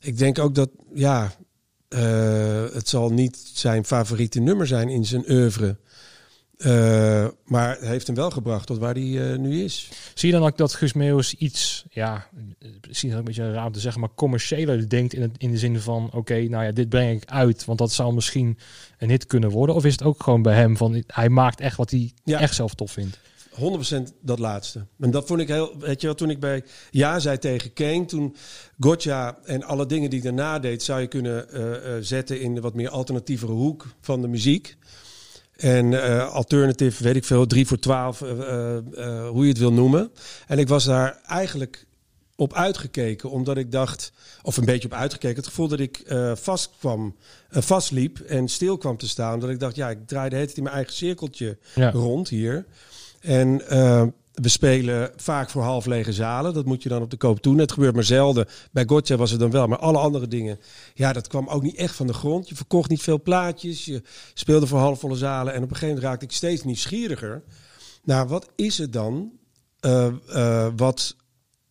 [0.00, 1.32] Ik denk ook dat, ja,
[1.88, 5.76] eh, het zal niet zijn favoriete nummer zijn in zijn oeuvre.
[6.56, 9.88] Eh, maar het heeft hem wel gebracht tot waar hij eh, nu is.
[10.14, 12.28] Zie je dan ook dat Guus Meeuwis iets, ja,
[12.88, 15.58] misschien is een beetje raar om te zeggen, maar commerciëler denkt in, het, in de
[15.58, 18.58] zin van, oké, nou ja, dit breng ik uit, want dat zou misschien
[18.98, 19.74] een hit kunnen worden.
[19.74, 22.40] Of is het ook gewoon bij hem van, hij maakt echt wat hij Ja.
[22.40, 23.18] echt zelf tof vindt?
[23.54, 24.86] 100% dat laatste.
[25.00, 25.78] En dat vond ik heel.
[25.78, 28.36] Weet je wel, toen ik bij Ja zei tegen Kane, toen
[28.78, 32.60] Gotcha en alle dingen die ik daarna deed, zou je kunnen eh, zetten in de
[32.60, 34.76] wat meer alternatievere hoek van de muziek.
[35.56, 39.72] En eh alternative, weet ik veel, 3 voor 12, eh, eh, hoe je het wil
[39.72, 40.10] noemen.
[40.46, 41.86] En ik was daar eigenlijk
[42.36, 44.12] op uitgekeken, omdat ik dacht,
[44.42, 46.02] of een beetje op uitgekeken, het gevoel dat ik
[46.34, 47.16] vast kwam,
[47.50, 49.40] vastliep en stil kwam te staan.
[49.40, 51.90] Dat ik dacht, ja, ik draaide het in mijn eigen cirkeltje Ja.
[51.90, 52.64] rond hier.
[53.20, 53.62] En
[54.34, 56.54] we spelen vaak voor half lege zalen.
[56.54, 57.58] Dat moet je dan op de koop doen.
[57.58, 58.46] Het gebeurt maar zelden.
[58.72, 59.66] Bij Gotcha was het dan wel.
[59.66, 60.60] Maar alle andere dingen,
[60.94, 62.48] ja, dat kwam ook niet echt van de grond.
[62.48, 63.84] Je verkocht niet veel plaatjes.
[63.84, 64.02] Je
[64.34, 65.52] speelde voor halfvolle zalen.
[65.52, 67.42] En op een gegeven moment raakte ik steeds nieuwsgieriger.
[68.04, 69.32] Nou, wat is het dan
[69.80, 71.16] uh, uh, wat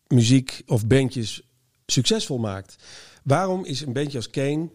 [0.08, 1.42] muziek of bandjes
[1.86, 2.76] succesvol maakt?
[3.24, 4.70] Waarom is een bandje als Kane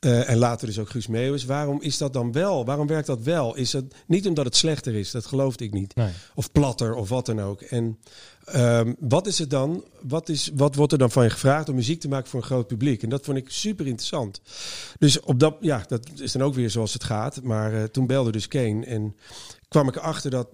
[0.00, 1.44] uh, en later dus ook Guus Meeuwis.
[1.44, 2.64] Waarom is dat dan wel?
[2.64, 3.56] Waarom werkt dat wel?
[3.56, 5.10] Is het niet omdat het slechter is?
[5.10, 5.94] Dat geloofde ik niet.
[5.94, 6.12] Nee.
[6.34, 7.60] Of platter of wat dan ook.
[7.60, 7.98] En
[8.56, 9.84] um, wat is het dan?
[10.02, 12.46] Wat, is, wat wordt er dan van je gevraagd om muziek te maken voor een
[12.46, 13.02] groot publiek?
[13.02, 14.40] En dat vond ik super interessant.
[14.98, 17.42] Dus op dat, ja, dat is dan ook weer zoals het gaat.
[17.42, 19.16] Maar uh, toen belde dus Kane en
[19.68, 20.48] kwam ik erachter dat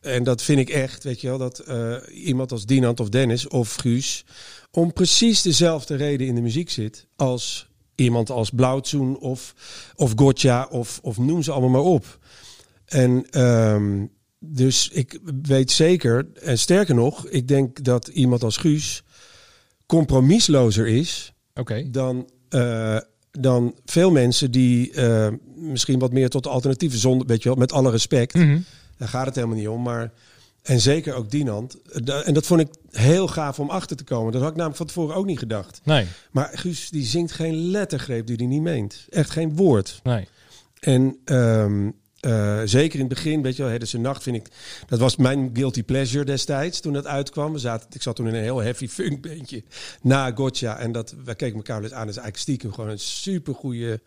[0.00, 3.48] en dat vind ik echt, weet je wel, dat uh, iemand als Dinant of Dennis
[3.48, 4.24] of Guus
[4.70, 7.69] om precies dezelfde reden in de muziek zit als
[8.00, 9.54] iemand als Blauwtsoen of,
[9.96, 12.18] of Gotcha of, of noem ze allemaal maar op.
[12.84, 19.02] En um, dus ik weet zeker, en sterker nog, ik denk dat iemand als Guus
[19.86, 21.90] compromislozer is okay.
[21.90, 22.98] dan, uh,
[23.30, 27.58] dan veel mensen die uh, misschien wat meer tot de alternatieve zonder, weet je wel,
[27.58, 28.34] met alle respect.
[28.34, 28.64] Mm -hmm.
[28.96, 30.12] Daar gaat het helemaal niet om, maar
[30.62, 31.76] en zeker ook Dinant.
[32.24, 34.32] En dat vond ik heel gaaf om achter te komen.
[34.32, 35.80] Dat had ik namelijk van tevoren ook niet gedacht.
[35.84, 36.06] Nee.
[36.30, 39.06] Maar Guus die zingt geen lettergreep die hij niet meent.
[39.10, 40.00] Echt geen woord.
[40.02, 40.28] Nee.
[40.80, 44.46] En um, uh, zeker in het begin, weet je wel, Heddense Nacht vind ik...
[44.86, 47.52] Dat was mijn guilty pleasure destijds toen dat uitkwam.
[47.52, 49.62] We zaten, ik zat toen in een heel heavy funk bandje
[50.02, 50.78] na Gotcha.
[50.78, 52.06] En dat, wij keken elkaar dus aan.
[52.06, 54.00] Dat is eigenlijk stiekem gewoon een supergoeie,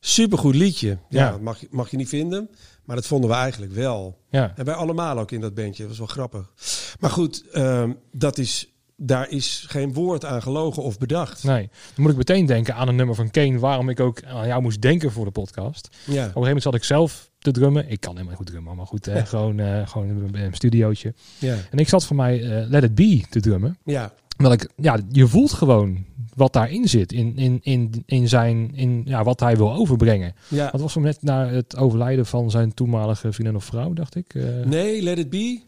[0.00, 0.88] supergoed liedje.
[0.88, 1.30] Ja, Ja.
[1.30, 2.50] dat mag, mag je niet vinden.
[2.86, 4.18] Maar dat vonden we eigenlijk wel.
[4.30, 4.52] Ja.
[4.56, 5.78] En wij allemaal ook in dat bandje.
[5.78, 6.52] Dat was wel grappig.
[7.00, 11.44] Maar goed, ehm, dat is, daar is geen woord aan gelogen of bedacht.
[11.44, 11.68] Nee.
[11.94, 14.62] Dan moet ik meteen denken aan een nummer van Kane, waarom ik ook aan jou
[14.62, 15.86] moest denken voor de podcast.
[15.86, 16.20] Op een Ja.
[16.20, 17.90] gegeven moment zat ik zelf te drummen.
[17.90, 21.14] Ik kan helemaal goed drummen, maar goed, hè, gewoon, eh, gewoon in een studiootje.
[21.38, 21.56] Ja.
[21.70, 23.78] En ik zat voor mij eh, Let It Be te drummen.
[23.84, 24.12] Ja.
[24.38, 26.04] Omdat ik, ja, je voelt gewoon
[26.36, 27.12] wat daarin zit.
[27.12, 30.34] In, in, in, in zijn, in ja, wat hij wil overbrengen.
[30.48, 30.70] ja.
[30.70, 34.34] Dat was hem net na het overlijden van zijn toenmalige vriendin of vrouw, dacht ik.
[34.34, 35.60] Eh, Nee, Let It Be.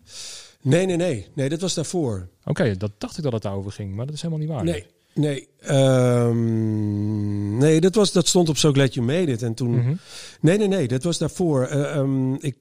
[0.63, 1.27] Nee, nee, nee.
[1.35, 2.29] Nee, dat was daarvoor.
[2.45, 4.65] Oké, dat dacht ik dat het daarover ging, maar dat is helemaal niet waar.
[4.65, 5.49] Nee, nee.
[5.61, 9.43] Ehm, nee, dat, was, dat stond op So Glad You Made It.
[9.43, 9.71] En toen...
[9.71, 9.95] Mhm.
[10.41, 10.89] Nee, nee, nee.
[10.89, 11.65] Dat was daarvoor.
[11.67, 12.57] Eh, ehm, ik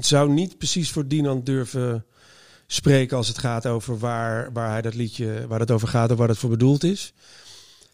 [0.00, 2.04] zou niet precies voor Dinant durven
[2.72, 6.16] spreken als het gaat over waar, waar hij dat liedje, waar het over gaat en
[6.16, 7.12] waar het voor bedoeld is.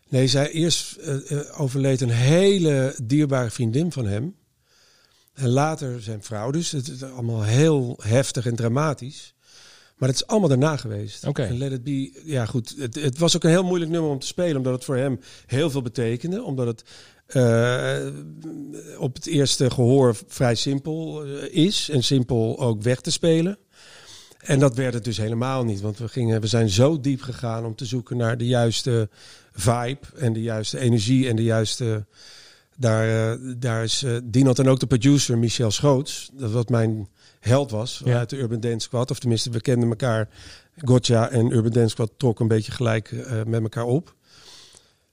[0.09, 4.35] Nee, zij eerst eh, eh, overleed een hele dierbare vriendin van hem.
[5.35, 6.71] En later zijn vrouw dus.
[6.71, 9.35] Het is allemaal heel heftig en dramatisch.
[9.97, 11.27] Maar het is allemaal daarna geweest.
[11.27, 11.43] Oké.
[11.43, 12.75] En Let It Be, ja goed.
[12.79, 14.57] Het, het was ook een heel moeilijk nummer om te spelen.
[14.57, 16.43] Omdat het voor hem heel veel betekende.
[16.43, 16.85] Omdat het
[17.27, 18.07] eh,
[18.99, 21.89] op het eerste gehoor vrij simpel is.
[21.89, 23.59] En simpel ook weg te spelen.
[24.47, 25.81] En dat werd het dus helemaal niet.
[25.81, 29.09] Want we, gingen, we zijn zo diep gegaan om te zoeken naar de juiste
[29.53, 29.99] vibe.
[30.17, 32.07] En de juiste energie en de juiste...
[32.79, 36.31] Daar, eh, daar is uh, Dinant en ook de producer Michel Schoots.
[36.33, 37.09] Dat wat mijn
[37.41, 38.19] held was Ja.
[38.19, 39.11] uit de Urban Dance Squad.
[39.11, 40.29] Of tenminste, we kenden elkaar.
[40.77, 44.15] Gotcha en Urban Dance Squad trokken een beetje gelijk eh, met elkaar op.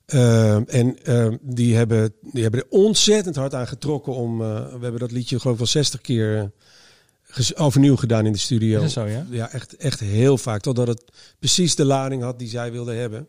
[0.07, 4.37] Uh, en uh, die, hebben, die hebben er ontzettend hard aan getrokken om.
[4.37, 6.43] We hebben dat liedje geloof ik wel 60 keer eh,
[7.55, 8.81] overnieuw gedaan in de studio.
[8.81, 9.25] Dat zo, ja?
[9.29, 10.61] Ja, echt, echt heel vaak.
[10.61, 11.03] Totdat het
[11.39, 13.27] precies de lading had die zij wilden hebben.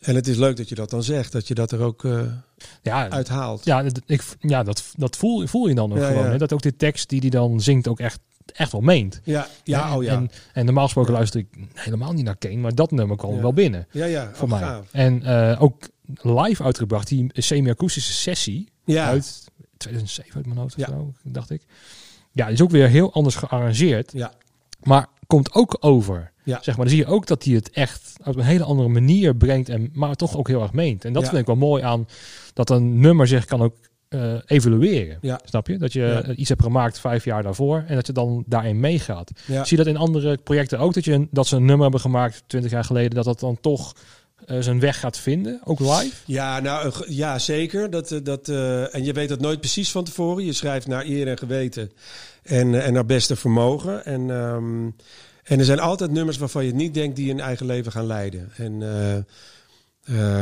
[0.00, 2.22] En het is leuk dat je dat dan zegt, dat je dat er ook uh,
[2.82, 3.64] Ja, uithaalt.
[3.64, 6.24] ja, dat- ik, ja dat, dat voel, voel je dan ook Ja, gewoon.
[6.24, 6.30] ja.
[6.30, 6.38] Hè?
[6.38, 8.20] Dat ook de tekst die hij dan zingt ook echt,
[8.52, 9.20] echt wel meent.
[9.24, 10.12] ja, ja, oh ja.
[10.12, 13.40] En, en normaal gesproken luister ik helemaal niet naar Kane, maar dat nummer kwam Ja.
[13.40, 13.86] wel binnen.
[13.90, 14.60] ja, ja, Voor oh, mij.
[14.62, 14.86] gaaf.
[14.92, 15.88] En eh, ook
[16.22, 19.44] live uitgebracht, die semi-akoestische sessie Ja, uit
[19.76, 20.86] 2007 uit mijn hoofd Ja.
[20.86, 21.62] of zo, dacht ik.
[22.32, 24.10] Ja, die is ook weer heel anders gearrangeerd.
[24.14, 24.32] ja,
[24.82, 26.30] Maar komt ook over.
[26.44, 26.58] Ja.
[26.62, 29.36] Zeg maar, dan zie je ook dat hij het echt op een hele andere manier
[29.36, 29.68] brengt.
[29.68, 31.04] En, maar toch ook heel erg meent.
[31.04, 31.28] En dat Ja.
[31.28, 32.06] vind ik wel mooi aan
[32.54, 33.74] dat een nummer zich kan ook
[34.08, 35.18] eh, evalueren.
[35.20, 35.40] Ja.
[35.44, 35.78] Snap je?
[35.78, 36.34] Dat je Ja.
[36.34, 37.84] iets hebt gemaakt vijf jaar daarvoor.
[37.86, 39.30] En dat je dan daarin meegaat.
[39.46, 40.94] Zie je dat in andere projecten ook?
[40.94, 43.10] Dat, je, dat ze een nummer hebben gemaakt twintig jaar geleden.
[43.14, 43.92] Dat dat dan toch
[44.46, 45.60] zijn weg gaat vinden.
[45.64, 46.10] Ook live.
[46.26, 47.90] Ja, nou, eh, ja, zeker.
[47.90, 50.44] Dat, eh, dat, eh, en je weet dat nooit precies van tevoren.
[50.44, 51.92] Je schrijft naar eer en geweten
[52.42, 54.04] en, eh, en naar beste vermogen.
[54.04, 54.84] En, ehm,
[55.42, 58.50] en er zijn altijd nummers waarvan je niet denkt die een eigen leven gaan leiden.
[58.56, 59.16] En eh,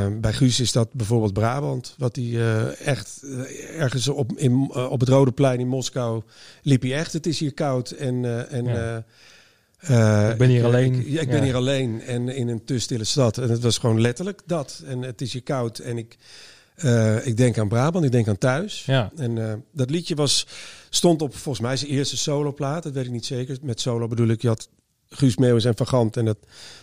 [0.05, 1.95] eh, bij Guus is dat bijvoorbeeld Brabant.
[1.99, 6.23] Wat hij eh, echt eh, ergens op, in, eh, op het Rode Plein in Moskou
[6.63, 7.13] liep hij echt.
[7.13, 8.25] Het is hier koud en...
[8.25, 9.05] eh, en Ja.
[9.81, 11.07] Eh, Ik ben hier eh, alleen.
[11.07, 11.43] Ik, ben Ja.
[11.43, 13.39] hier alleen en in een te stille stad.
[13.39, 14.83] En het was gewoon letterlijk dat.
[14.87, 16.17] En het is hier koud en ik,
[16.75, 18.85] eh, ik denk aan Brabant, ik denk aan thuis.
[18.85, 19.13] Ja.
[19.17, 20.47] En dat liedje was,
[20.91, 22.83] stond op volgens mij zijn eerste soloplaat.
[22.83, 23.59] Dat weet ik niet zeker.
[23.63, 24.69] Met solo bedoel ik, je had
[25.11, 26.17] Guus Meeuwis en Van Gant.
[26.17, 26.39] En dat,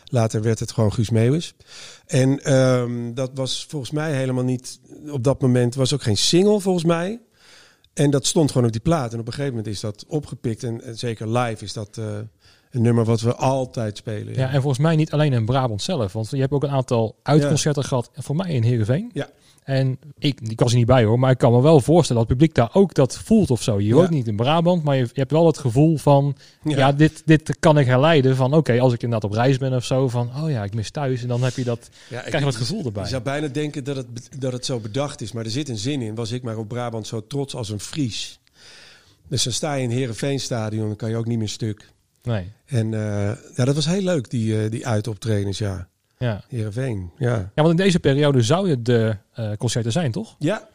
[0.06, 1.54] later werd het gewoon Guus Meeuwis.
[2.06, 4.80] En ehm, dat was volgens mij helemaal niet...
[5.10, 7.20] Op dat moment was ook geen single volgens mij.
[7.94, 9.14] En dat stond gewoon op die plaat.
[9.14, 10.64] En op een gegeven moment is dat opgepikt.
[10.64, 12.00] En, en zeker live is dat...
[12.72, 14.34] een nummer wat we altijd spelen.
[14.34, 16.14] Ja, en volgens mij niet alleen in Brabant zelf.
[16.14, 18.10] Want je hebt ook een aantal uitconcerten gehad.
[18.14, 19.10] Voor mij in Heerenveen.
[19.14, 19.30] Ja.
[19.64, 21.20] En ik, ik was er niet bij hoor.
[21.20, 23.80] Maar ik kan me wel voorstellen dat het publiek daar ook dat voelt of zo.
[23.80, 23.94] Je Ja.
[23.94, 24.84] woont niet in Brabant.
[24.84, 26.36] Maar je, je hebt wel het gevoel van...
[26.64, 28.54] Ja, dit, dit kan ik herleiden van...
[28.54, 30.08] Oké, als ik inderdaad op reis ben of zo.
[30.08, 31.22] Van, oh ja, ik mis thuis.
[31.22, 31.90] En dan heb je dat...
[32.10, 33.04] Ja, ik- krijg je wat gevoel erbij.
[33.04, 34.08] Je zou bijna denken dat het,
[34.40, 36.16] dat het zo bedacht is, maar er zit een zin in.
[36.16, 38.40] Was ik maar op Brabant zo trots als een Fries.
[39.30, 41.92] Dus dan sta je in Herenveenstadion, dan kan je ook niet meer stuk.
[42.24, 42.52] Nee.
[42.66, 45.88] En eh, ja, dat was heel leuk, die, eh, die uitoptredens, ja.
[46.18, 46.44] Ja.
[46.48, 47.36] Herenveen, ja.
[47.36, 50.36] ja, want in deze periode zou het de eh, concerten zijn, toch?
[50.40, 50.68] Ja.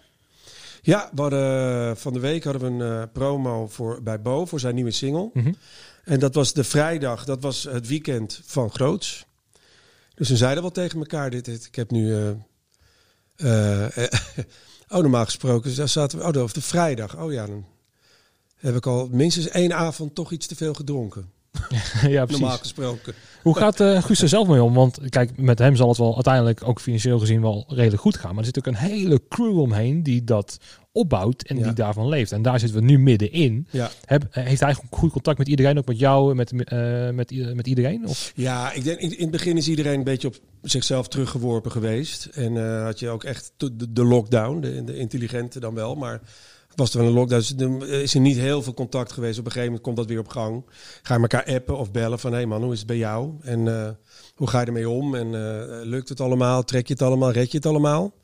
[0.82, 4.74] Ja, we hadden, van de week hadden we een promo voor, bij Bo voor zijn
[4.74, 5.30] nieuwe single.
[5.32, 5.52] Mhm.
[6.04, 9.26] En dat was de vrijdag, dat was het weekend van Groots.
[10.14, 12.14] Dus we zeiden wel tegen elkaar, dit, dit ik heb nu...
[13.36, 13.86] eh,
[14.88, 16.24] oh, normaal gesproken, dus daar zaten we...
[16.24, 17.64] Oh, de vrijdag, oh ja, dan
[18.62, 21.30] heb ik al minstens één avond toch iets te veel gedronken.
[22.06, 22.40] ja, precies.
[22.40, 23.14] Normaal gesproken.
[23.42, 24.74] Hoe gaat eh Guus er zelf mee om?
[24.74, 28.30] Want kijk, met hem zal het wel uiteindelijk ook financieel gezien wel redelijk goed gaan.
[28.30, 30.58] Maar er zit ook een hele crew omheen die dat
[30.92, 31.62] opbouwt en Ja.
[31.62, 32.32] die daarvan leeft.
[32.32, 33.66] En daar zitten we nu middenin.
[33.70, 33.90] Ja.
[34.04, 37.54] Heb, eh, heeft hij goed contact met iedereen, ook met jou en met, eh, met,
[37.54, 38.06] met iedereen?
[38.08, 38.32] Of?
[38.34, 42.24] Ja, ik denk in, in het begin is iedereen een beetje op zichzelf teruggeworpen geweest.
[42.24, 43.52] En had je ook echt
[43.88, 45.94] de, lockdown, de, de intelligente dan wel.
[45.94, 46.20] Maar
[46.74, 47.40] was er wel een lockdown.
[47.56, 49.38] Dus er is er niet heel veel contact geweest.
[49.38, 50.64] Op een gegeven moment komt dat weer op gang.
[51.02, 52.30] Ga je elkaar appen of bellen van...
[52.30, 53.32] hé hey man, hoe is het bij jou?
[53.42, 53.90] En eh,
[54.34, 55.14] hoe ga je ermee om?
[55.14, 56.64] En eh, lukt het allemaal?
[56.64, 57.30] Trek je het allemaal?
[57.30, 58.14] Red je het allemaal?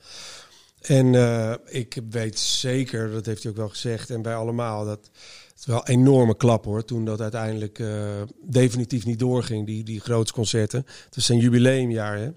[0.81, 4.11] En eh, ik weet zeker, dat heeft hij ook wel gezegd...
[4.11, 5.11] en wij allemaal, dat
[5.55, 6.85] het wel een enorme klap hoor...
[6.85, 10.87] toen dat uiteindelijk eh, definitief niet doorging, die, die grootste concerten.
[11.05, 12.31] Het was zijn jubileumjaar, hè?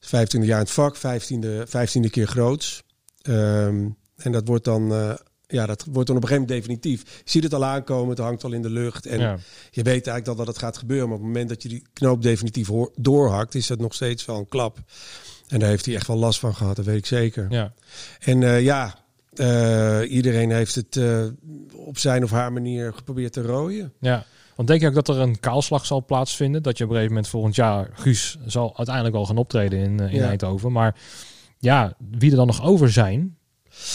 [0.00, 2.82] 25 jaar in het vak, 15e, 15e keer groots.
[3.22, 3.88] Ehm,
[4.22, 5.14] en dat wordt dan, eh,
[5.46, 7.02] ja, dat wordt dan op een gegeven moment definitief.
[7.24, 9.06] Je ziet het al aankomen, het hangt al in de lucht.
[9.06, 9.36] En Ja.
[9.70, 11.06] je weet eigenlijk al dat het gaat gebeuren.
[11.08, 14.38] Maar op het moment dat je die knoop definitief doorhakt, is dat nog steeds wel
[14.38, 14.78] een klap.
[15.48, 17.46] En daar heeft hij echt wel last van gehad, dat weet ik zeker.
[17.50, 17.72] Ja.
[18.20, 18.94] En eh, ja,
[19.34, 21.00] eh, iedereen heeft het
[21.76, 23.92] op zijn of haar manier geprobeerd te rooien.
[24.00, 24.24] ja.
[24.56, 26.62] Want denk je ook dat er een kaalslag zal plaatsvinden?
[26.62, 30.00] Dat je op een gegeven moment volgend jaar Guus zal uiteindelijk wel gaan optreden in,
[30.00, 30.28] in Ja.
[30.28, 30.72] Eindhoven.
[30.72, 30.96] Maar
[31.58, 33.36] ja, wie er dan nog over zijn,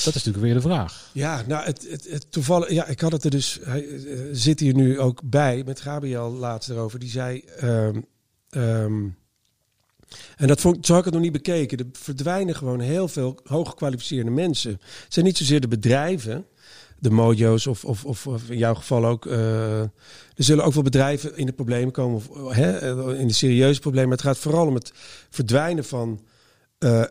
[0.04, 1.10] dat is natuurlijk weer de vraag.
[1.12, 4.74] Ja, nou, het, het, toevallig, ja, ik had het er dus, hij eh, zit hier
[4.74, 7.00] nu ook bij, met Gabriel laatst erover.
[7.00, 8.02] Die zei, ehm,
[8.50, 9.06] ehm,
[10.36, 13.40] en dat vond, zo had ik het nog niet bekeken, er verdwijnen gewoon heel veel
[13.44, 14.72] hooggekwalificeerde mensen.
[14.72, 16.46] Het zijn niet zozeer de bedrijven,
[17.00, 19.26] de mojo's of, of, of, in jouw geval ook.
[19.26, 23.80] eh, er zullen ook wel bedrijven in de problemen komen, hè, eh, in de serieuze
[23.80, 24.10] problemen.
[24.10, 24.92] Maar het gaat vooral om het
[25.30, 26.22] verdwijnen van
[26.78, 27.08] eh, eh,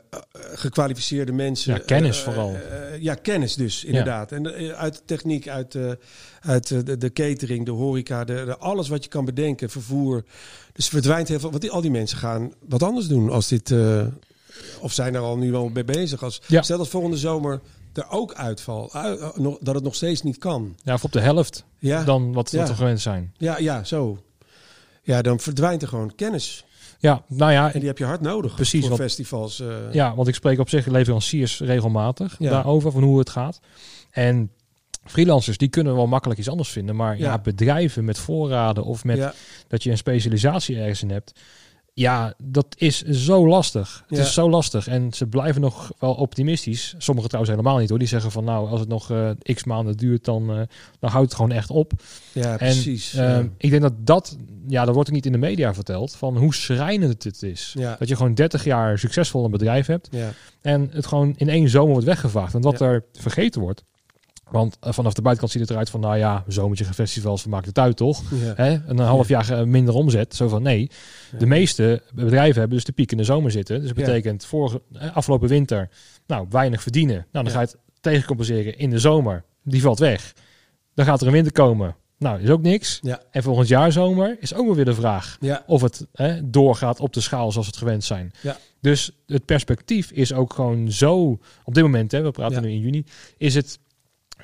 [0.55, 1.73] gekwalificeerde mensen.
[1.75, 2.57] Ja, kennis Eh, vooral.
[3.01, 4.33] ja, kennis dus, inderdaad.
[4.33, 5.77] En uit de techniek, uit,
[6.41, 10.25] uit de, de catering, de horeca, de, de- alles wat je kan bedenken, vervoer.
[10.73, 11.51] Dus verdwijnt heel veel.
[11.51, 13.75] Want die, al die mensen gaan wat anders doen als dit.
[14.81, 16.23] of zijn er al nu wel mee bezig.
[16.23, 16.63] Als, Ja.
[16.63, 17.61] Stel dat volgende zomer
[17.93, 18.91] er ook uitval,
[19.61, 20.77] dat het nog steeds niet kan.
[20.85, 23.33] Ja, of op de helft Ja, dan wat, wat we gewend zijn.
[23.37, 24.19] ja, ja, zo.
[25.03, 26.65] Ja, dan verdwijnt er gewoon kennis.
[26.99, 29.61] Ja, nou ja, En die heb je hard nodig Precies, voor festivals.
[29.61, 29.67] eh.
[29.93, 32.51] Ja, want ik spreek op zich leveranciers regelmatig Ja.
[32.51, 33.61] daarover, van hoe het gaat.
[34.11, 34.51] En
[35.05, 36.97] freelancers, die kunnen wel makkelijk iets anders vinden.
[36.97, 37.39] Maar ja, Ja.
[37.39, 39.35] bedrijven met voorraden of met ja,
[39.69, 41.33] dat je een specialisatie ergens in hebt.
[41.99, 44.05] Ja, dat is zo lastig.
[44.09, 44.25] Het Ja.
[44.25, 44.89] is zo lastig.
[44.89, 46.95] En ze blijven nog wel optimistisch.
[46.99, 47.99] Sommigen trouwens helemaal niet hoor.
[47.99, 50.61] Die zeggen van nou, als het nog eh, x maanden duurt, dan, eh,
[50.99, 51.93] dan houdt het gewoon echt op.
[52.33, 53.15] ja, En precies.
[53.15, 53.45] eh, ja.
[53.59, 54.37] ik denk dat dat,
[54.69, 57.75] ja, dat wordt ook niet in de media verteld, van hoe schrijnend het is.
[57.79, 57.97] Ja.
[57.99, 60.09] Dat je gewoon 30 jaar succesvol een bedrijf hebt.
[60.11, 60.31] ja.
[60.61, 62.55] En het gewoon in één zomer wordt weggevaagd.
[62.55, 63.85] En wat er vergeten wordt.
[64.51, 67.69] Want eh, vanaf de buitenkant ziet het eruit van, nou ja, zomertje festivals, we maken
[67.69, 68.23] het uit toch?
[68.31, 68.53] ja.
[68.57, 68.79] Hè?
[68.87, 70.35] Een half jaar eh, minder omzet.
[70.35, 70.91] Zo van, nee.
[71.39, 73.79] De meeste bedrijven hebben dus de piek in de zomer zitten.
[73.79, 75.89] Dus dat betekent vorige, eh, afgelopen winter,
[76.27, 77.27] nou, weinig verdienen.
[77.33, 79.45] Nou, dan ga je het tegencompenseren in de zomer.
[79.63, 80.33] Die valt weg.
[80.95, 81.97] Dan gaat er een winter komen.
[82.19, 83.01] Nou, is ook niks.
[83.31, 87.21] En volgend jaar zomer is ook weer de vraag of het hè, doorgaat op de
[87.21, 88.33] schaal zoals het gewend zijn.
[88.43, 88.57] Ja.
[88.81, 92.81] Dus het perspectief is ook gewoon zo, op dit moment, hè, we praten nu in
[92.81, 93.05] juni,
[93.37, 93.79] is het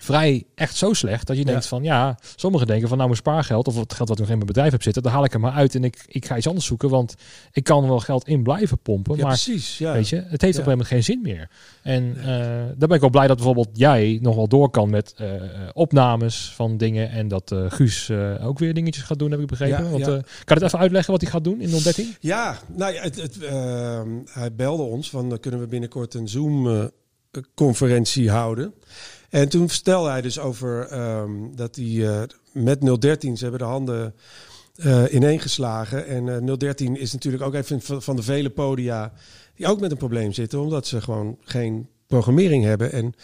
[0.02, 3.68] vrij echt zo slecht dat je denkt van ja, sommigen denken van nou mijn spaargeld
[3.68, 5.52] of het geld wat nog in mijn bedrijf heb zitten, dan haal ik er maar
[5.52, 7.14] uit en ik, ik ga iets anders zoeken, want
[7.52, 9.78] ik kan wel geld in blijven pompen, Ja, maar precies.
[9.78, 9.92] Ja.
[9.92, 11.48] weet je, het heeft op een gegeven moment geen zin meer.
[11.82, 12.24] En eh,
[12.76, 15.32] daar ben ik wel blij dat bijvoorbeeld jij nog wel door kan met eh,
[15.72, 18.10] opnames van dingen en dat eh, Guus
[18.42, 19.90] ook weer dingetjes gaat doen, heb ik begrepen.
[19.90, 22.14] Want, kan je het even uitleggen wat hij gaat doen in 013?
[22.20, 26.28] Ja, nou ja, het, het, ehm, hij belde ons van dan kunnen we binnenkort een
[26.28, 28.74] Zoom-conferentie houden.
[29.32, 33.66] En toen vertelde hij dus over ehm, dat hij eh, met 013, ze hebben de
[33.66, 34.14] handen
[34.76, 36.06] eh ineengeslagen.
[36.06, 39.12] En eh 013 is natuurlijk ook even van, de vele podia
[39.56, 42.92] die ook met een probleem zitten, omdat ze gewoon geen programmering hebben.
[42.92, 43.14] En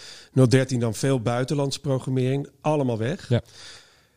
[0.49, 3.29] 013 dan veel buitenlandse programmering, allemaal weg.
[3.29, 3.42] Ja.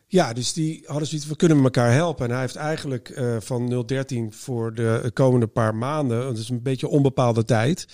[0.06, 2.24] Ja, dus die hadden zoiets van kunnen we elkaar helpen.
[2.24, 6.62] En hij heeft eigenlijk eh, van 013 voor de komende paar maanden, dat is een
[6.62, 7.86] beetje onbepaalde tijd,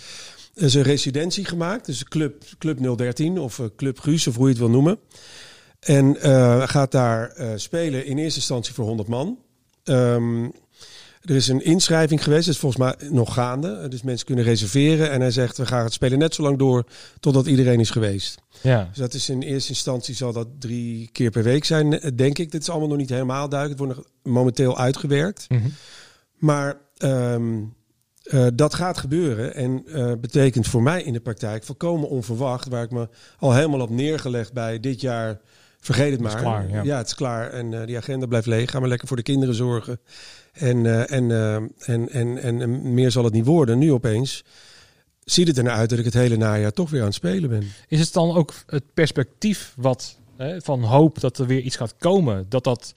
[0.60, 1.86] is een residentie gemaakt.
[1.86, 4.98] Dus Club, Club 013 of eh, Club Guus of hoe je het wil noemen.
[5.80, 9.38] En eh, gaat daar eh, spelen in eerste instantie voor 100 man.
[9.84, 10.44] Ehm,
[11.20, 13.88] er is een inschrijving geweest, dat is volgens mij nog gaande.
[13.88, 15.10] Dus mensen kunnen reserveren.
[15.10, 16.84] En hij zegt, we gaan het spelen net zo lang door
[17.20, 18.40] totdat iedereen is geweest.
[18.60, 22.38] Ja, Dus dat is in eerste instantie zal dat drie keer per week zijn, denk
[22.38, 22.50] ik.
[22.50, 23.80] Dit is allemaal nog niet helemaal duidelijk.
[23.80, 25.44] Het wordt nog momenteel uitgewerkt.
[25.48, 25.68] Mhm.
[26.38, 27.60] Maar ehm,
[28.28, 29.54] eh, dat gaat gebeuren.
[29.54, 32.68] En eh, betekent voor mij in de praktijk volkomen onverwacht.
[32.68, 35.40] Waar ik me al helemaal op neergelegd bij dit jaar.
[35.80, 36.36] Vergeet het maar.
[36.36, 36.96] klaar, ja.
[36.96, 37.50] het is klaar.
[37.50, 38.70] En eh, die agenda blijft leeg.
[38.70, 40.00] Ga maar lekker voor de kinderen zorgen.
[40.52, 41.30] En, en,
[41.78, 43.78] en, en, en, en meer zal het niet worden.
[43.78, 44.44] Nu opeens
[45.24, 47.72] ziet het ernaar uit dat ik het hele najaar toch weer aan het spelen ben.
[47.88, 51.94] Is het dan ook het perspectief wat hè, van hoop dat er weer iets gaat
[51.98, 52.94] komen, dat dat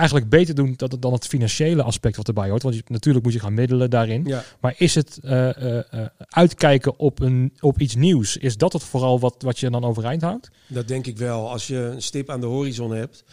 [0.00, 2.62] eigenlijk beter doen dat het dan het financiële aspect wat erbij hoort?
[2.62, 4.24] Want je, natuurlijk moet je gaan middelen daarin.
[4.24, 4.44] Ja.
[4.60, 8.36] Maar is het eh, eh, eh, uitkijken op, een, op iets nieuws?
[8.36, 10.50] Is dat het vooral wat, wat je dan overeind houdt?
[10.66, 11.50] Dat denk ik wel.
[11.50, 13.24] Als je een stip aan de horizon hebt,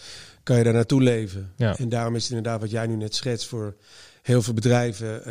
[0.43, 1.51] kan je daar naartoe leven.
[1.55, 1.77] Ja.
[1.77, 3.75] En daarom is het inderdaad wat jij nu net schetst voor
[4.21, 5.23] heel veel bedrijven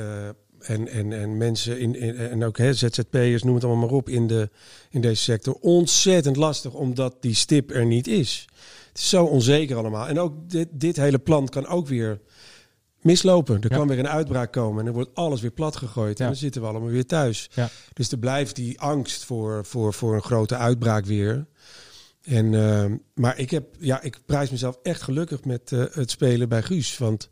[0.60, 4.08] en, en, en mensen in, in, en ook hè, ZZP'ers, noem het allemaal maar op,
[4.08, 4.50] in, de,
[4.90, 5.56] in deze sector.
[5.60, 8.48] Ontzettend lastig, omdat die stip er niet is.
[8.96, 10.06] Het is zo onzeker allemaal.
[10.08, 12.20] En ook dit, dit hele plan kan ook weer
[13.00, 13.54] mislopen.
[13.62, 13.76] Er Ja.
[13.76, 16.18] kan weer een uitbraak komen en dan wordt alles weer plat gegooid.
[16.18, 16.24] Ja.
[16.24, 17.50] En dan zitten we allemaal weer thuis.
[17.54, 17.68] Ja.
[17.92, 21.46] Dus er blijft die angst voor, voor, voor een grote uitbraak weer.
[22.22, 26.48] En, eh, maar ik, heb, ja, ik prijs mezelf echt gelukkig met eh, het spelen
[26.48, 26.98] bij Guus.
[26.98, 27.30] Want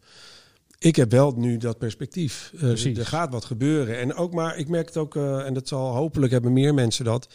[0.79, 2.53] ik heb wel nu dat perspectief.
[2.57, 2.98] Precies.
[2.98, 3.98] er gaat wat gebeuren.
[3.98, 7.05] En ook maar, ik merk het ook, eh, en dat zal hopelijk hebben meer mensen
[7.05, 7.29] dat.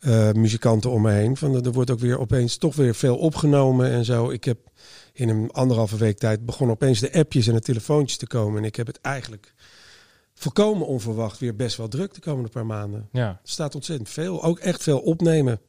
[0.00, 1.36] Eh, muzikanten om me heen.
[1.36, 4.30] Van, er wordt ook weer opeens toch weer veel opgenomen en zo.
[4.30, 4.58] Ik heb
[5.12, 8.58] in een anderhalve week tijd begonnen opeens de appjes en de telefoontjes te komen.
[8.58, 9.54] En ik heb het eigenlijk
[10.34, 13.08] volkomen onverwacht weer best wel druk de komende paar maanden.
[13.12, 14.42] Ja, Er staat ontzettend veel.
[14.42, 15.60] Ook echt veel opnemen.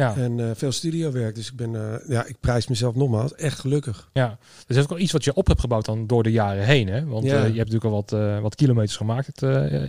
[0.00, 0.16] Ja.
[0.16, 1.34] En eh, veel studiowerk.
[1.34, 4.10] Dus ik ben, eh, ja, ik prijs mezelf nogmaals echt gelukkig.
[4.12, 6.30] Ja, dus dat is ook wel iets wat je op hebt gebouwd dan door de
[6.32, 6.88] jaren heen.
[6.88, 7.04] Hè?
[7.04, 7.30] Want Ja.
[7.36, 9.42] eh, je hebt natuurlijk al wat, wat kilometers gemaakt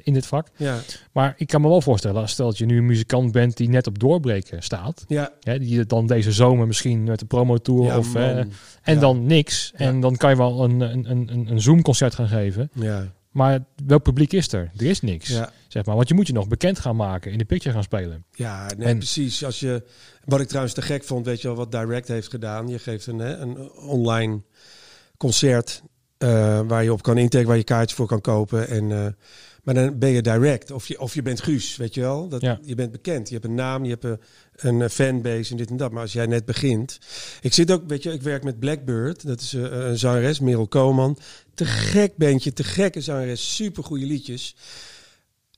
[0.03, 0.47] in dit vak.
[0.55, 0.77] Ja,
[1.11, 3.87] Maar ik kan me wel voorstellen, stel dat je nu een muzikant bent die net
[3.87, 5.05] op doorbreken staat.
[5.07, 5.31] ja.
[5.41, 8.15] Hè, die het dan deze zomer misschien met de promotour ja of,
[8.81, 9.71] en dan niks.
[9.75, 12.69] En dan kan je wel een, een, een, een Zoom-concert gaan geven.
[12.73, 14.71] ja, Maar welk publiek is er?
[14.77, 15.27] Er is niks.
[15.27, 15.51] ja.
[15.67, 15.95] Zeg maar.
[15.95, 18.25] Want je moet je nog bekend gaan maken, in de picture gaan spelen.
[18.31, 19.45] Ja, nee, En- precies.
[19.45, 19.83] Als je,
[20.25, 22.67] wat ik trouwens te gek vond, weet je wel, wat Direct heeft gedaan.
[22.67, 24.41] Je geeft een, hè, een online
[25.17, 25.83] concert
[26.17, 28.67] eh, waar je op kan intekenen, waar je kaartjes voor kan kopen.
[28.67, 29.05] En, eh,
[29.63, 30.71] maar dan ben je Direct.
[30.71, 32.27] Of je, of je bent Guus, weet je wel.
[32.27, 32.59] Dat, Ja.
[32.61, 33.27] Je bent bekend.
[33.27, 34.19] Je hebt een naam, je hebt een,
[34.55, 35.91] een eh, fanbase en dit en dat.
[35.91, 36.99] Maar als jij net begint.
[37.41, 39.25] Ik zit ook, weet je, ik werk met Blackbird.
[39.27, 41.17] Dat is een zangeres, Merel Koman.
[41.61, 43.55] Te gek bandje, te gekke zangeres.
[43.55, 44.55] Super goede liedjes.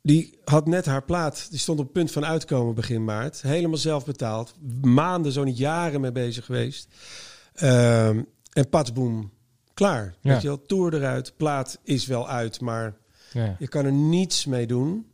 [0.01, 3.41] Die had net haar plaat, die stond op punt van uitkomen begin maart.
[3.41, 4.53] Helemaal zelf betaald.
[4.81, 6.87] Maanden, zo niet jaren mee bezig geweest.
[7.53, 8.21] Ehm,
[8.53, 9.31] en patsboom,
[9.73, 10.15] klaar.
[10.21, 10.31] Ja.
[10.33, 12.95] Weet je wel, tour eruit, plaat is wel uit, maar
[13.33, 13.55] Ja.
[13.59, 15.05] je kan er niets mee doen.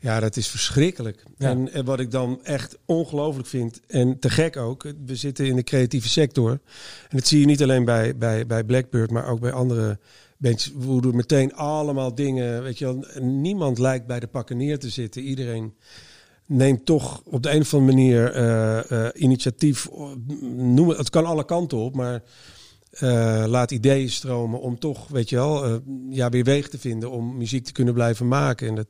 [0.00, 1.24] Ja, dat is verschrikkelijk.
[1.36, 1.48] Ja.
[1.48, 5.56] En, en wat ik dan echt ongelooflijk vind, en te gek ook, we zitten in
[5.56, 6.50] de creatieve sector.
[6.50, 9.98] En dat zie je niet alleen bij, bij, bij Blackbird, maar ook bij andere
[10.36, 10.72] bandjes.
[10.78, 13.04] We doen meteen allemaal dingen, weet je wel.
[13.22, 15.22] Niemand lijkt bij de pakken neer te zitten.
[15.22, 15.74] Iedereen
[16.46, 19.88] neemt toch op de een of andere manier eh, eh, initiatief.
[20.56, 22.22] Noem het, het kan alle kanten op, maar
[22.90, 25.74] eh, laat ideeën stromen om toch, weet je wel, eh,
[26.10, 28.68] ja, weer weg te vinden om muziek te kunnen blijven maken.
[28.68, 28.86] En dat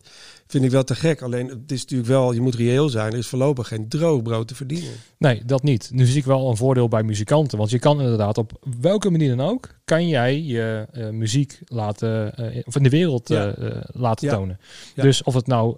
[0.46, 1.22] vind ik wel te gek.
[1.22, 3.12] Alleen het is natuurlijk wel, je moet reëel zijn.
[3.12, 4.92] Er is voorlopig geen droog brood te verdienen.
[5.18, 5.90] Nee, dat niet.
[5.92, 7.58] Nu zie ik wel een voordeel bij muzikanten.
[7.58, 12.36] Want je kan inderdaad op welke manier dan ook, kan jij je eh, muziek laten,
[12.36, 13.54] eh, of in de wereld Ja.
[13.54, 14.34] eh, laten Ja.
[14.34, 14.60] tonen.
[14.94, 15.02] Ja.
[15.02, 15.76] Dus of het nou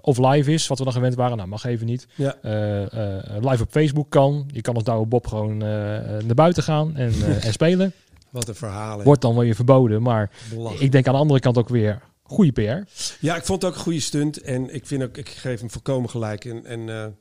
[0.00, 2.06] of live is, wat we dan gewend waren, nou mag even niet.
[3.40, 4.48] Live op Facebook kan.
[4.52, 7.12] Je kan als Douwe Bob gewoon naar buiten gaan en,
[7.42, 7.92] en spelen.
[8.30, 9.02] Wat een verhaal.
[9.02, 10.30] Wordt dan wel weer verboden, maar
[10.78, 12.90] ik denk aan de andere kant ook weer goede PR.
[13.20, 14.40] Ja, ik vond het ook een goede stunt.
[14.40, 16.44] En ik vind ook, ik geef hem volkomen gelijk.
[16.44, 17.14] En, en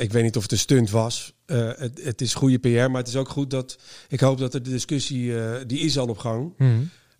[0.00, 1.34] ik weet niet of het een stunt was.
[1.46, 3.78] Eh, het, het is goede PR, maar het is ook goed dat.
[4.08, 6.52] Ik hoop dat er de discussie, eh, die is al op gang.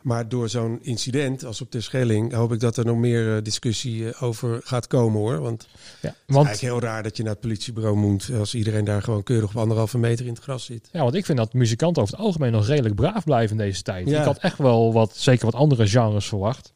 [0.03, 3.43] Maar door zo'n incident als op de Schelling, hoop ik dat er nog meer eh,
[3.43, 5.41] discussie over gaat komen hoor.
[5.41, 5.71] Want het
[6.01, 9.03] Ja, is want, eigenlijk heel raar dat je naar het politiebureau moet als iedereen daar
[9.03, 10.89] gewoon keurig op anderhalve meter in het gras zit.
[10.93, 13.83] ja, want ik vind dat muzikanten over het algemeen nog redelijk braaf blijven in deze
[13.83, 14.09] tijd.
[14.09, 14.19] Ja.
[14.19, 16.75] Ik had echt wel wat, zeker wat andere genres verwacht.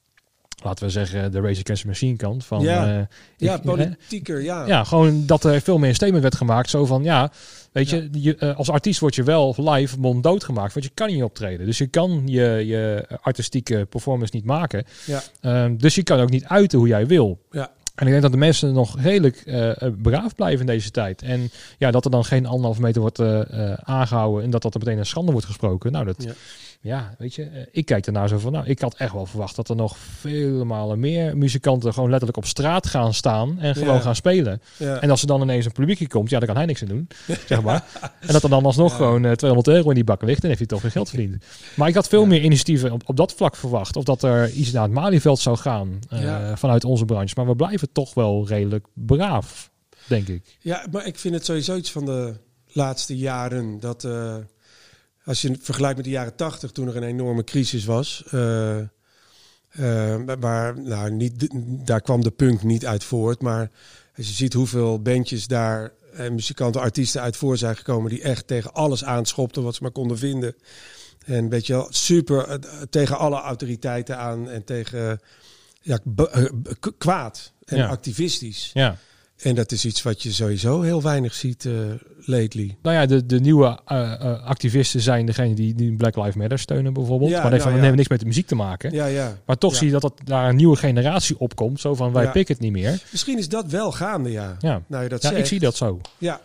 [0.62, 2.44] Laten we zeggen de Rage Against the Machine kant.
[2.44, 2.98] Van, Ja.
[2.98, 3.02] eh,
[3.36, 4.66] Ja, ik- politieker, ja.
[4.66, 6.70] Ja, gewoon dat er veel meer statement werd gemaakt.
[6.70, 7.30] Zo van, ja,
[7.72, 10.72] weet je, je eh, als artiest word je wel live monddood gemaakt.
[10.74, 11.66] Want je kan niet optreden.
[11.66, 14.84] Dus je kan je, je artistieke performance niet maken.
[15.06, 15.22] Ja.
[15.40, 17.38] Ehm, dus je kan ook niet uiten hoe jij wil.
[17.50, 17.70] Ja.
[17.94, 19.70] En ik denk dat de mensen nog redelijk eh,
[20.02, 21.22] braaf blijven in deze tijd.
[21.22, 23.40] En ja, dat er dan geen anderhalve meter wordt eh,
[23.70, 24.44] eh, aangehouden.
[24.44, 25.92] En dat dat er meteen een schande wordt gesproken.
[25.92, 26.22] Nou, dat...
[26.22, 26.32] Ja.
[26.82, 27.14] Ja.
[27.18, 29.68] weet je, eh, ik kijk ernaar zo van, nou, ik had echt wel verwacht dat
[29.68, 34.00] er nog vele malen meer muzikanten gewoon letterlijk op straat gaan staan en gewoon Ja.
[34.00, 34.60] gaan spelen.
[34.76, 35.00] Ja.
[35.00, 37.08] En als er dan ineens een publiekje komt, ja, dan kan hij niks aan doen,
[37.48, 37.84] zeg maar.
[38.20, 38.96] En dat er dan alsnog Ja.
[38.96, 41.44] gewoon eh, 200 euro in die bak ligt, dan heeft hij toch weer geld verdiend.
[41.76, 43.96] Maar ik had veel meer initiatieven op, op dat vlak verwacht.
[43.96, 47.34] Of dat er iets naar het Malieveld zou gaan eh, vanuit onze branche.
[47.36, 49.70] Maar we blijven toch wel redelijk braaf,
[50.06, 50.56] denk ik.
[50.60, 52.34] Ja, maar ik vind het sowieso iets van de
[52.72, 53.80] laatste jaren.
[53.80, 54.34] Dat eh,
[55.24, 58.24] als je het vergelijkt met de jaren tachtig, toen er een enorme crisis was.
[58.30, 61.48] eh, eh, waar, nou, niet,
[61.86, 63.40] daar kwam de punk niet uit voort.
[63.42, 63.70] Maar
[64.16, 68.10] als je ziet hoeveel bandjes daar en muzikanten, artiesten uit voor zijn gekomen.
[68.10, 70.54] die echt tegen alles aanschopten wat ze maar konden vinden.
[71.26, 72.56] En weet je wel, super eh,
[72.90, 75.20] tegen alle autoriteiten aan en tegen
[75.82, 75.98] ja,
[76.98, 77.88] kwaad en Ja.
[77.88, 78.70] activistisch.
[78.74, 78.96] Ja.
[79.42, 81.72] En dat is iets wat je sowieso heel weinig ziet eh
[82.24, 82.76] lately.
[82.82, 86.58] Nou ja, de, de nieuwe eh, eh, activisten zijn degene die, die Black Lives Matter
[86.58, 87.30] steunen bijvoorbeeld.
[87.30, 87.94] Ja, maar dat heeft nou ja.
[87.94, 88.92] niks met de muziek te maken.
[88.92, 89.38] Ja, ja.
[89.46, 89.78] Maar toch Ja.
[89.78, 91.80] zie je dat, dat daar een nieuwe generatie opkomt.
[91.80, 93.02] Zo van, wij pikken het niet meer.
[93.10, 94.56] Misschien is dat wel gaande, ja.
[94.58, 95.40] Ja, Nou, je dat ja zegt.
[95.40, 96.00] ik zie dat zo.
[96.18, 96.40] Ja.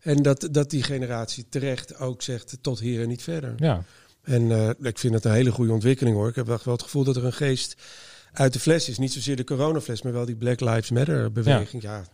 [0.00, 3.54] En dat, dat die generatie terecht ook zegt tot hier en niet verder.
[3.56, 3.82] Ja.
[4.22, 6.28] En ik vind het een hele goede ontwikkeling hoor.
[6.28, 7.76] Ik heb wel het gevoel dat er een geest
[8.32, 8.98] uit de fles is.
[8.98, 11.82] Niet zozeer de coronafles, maar wel die Black Lives Matter beweging.
[11.82, 12.04] Ja,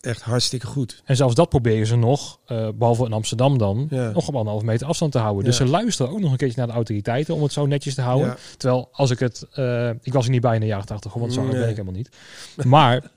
[0.00, 1.02] echt hartstikke goed.
[1.04, 4.10] En zelfs dat proberen ze nog, eh, behalve in Amsterdam dan, Ja.
[4.10, 5.44] nog op anderhalf meter afstand te houden.
[5.44, 8.00] Dus ze luisteren ook nog een keertje naar de autoriteiten om het zo netjes te
[8.02, 8.26] houden.
[8.28, 8.36] Ja.
[8.56, 11.32] Terwijl als ik het, eh, ik was er niet bij in de jaren 80, want
[11.32, 12.08] zo ben ik helemaal niet.
[12.64, 13.10] Maar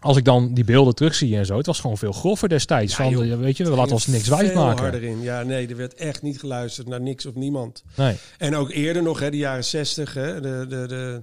[0.00, 2.96] als ik dan die beelden terugzie en zo, het was gewoon veel groffer destijds.
[2.96, 4.82] Ja, van, eh, weet je, we laten ons niks wijs maken.
[4.82, 5.20] harder in.
[5.22, 7.82] Ja, nee, er werd echt niet geluisterd naar niks of niemand.
[7.96, 8.16] Nee.
[8.38, 11.22] En ook eerder nog, hè, de jaren zestig, hè, de, de, de,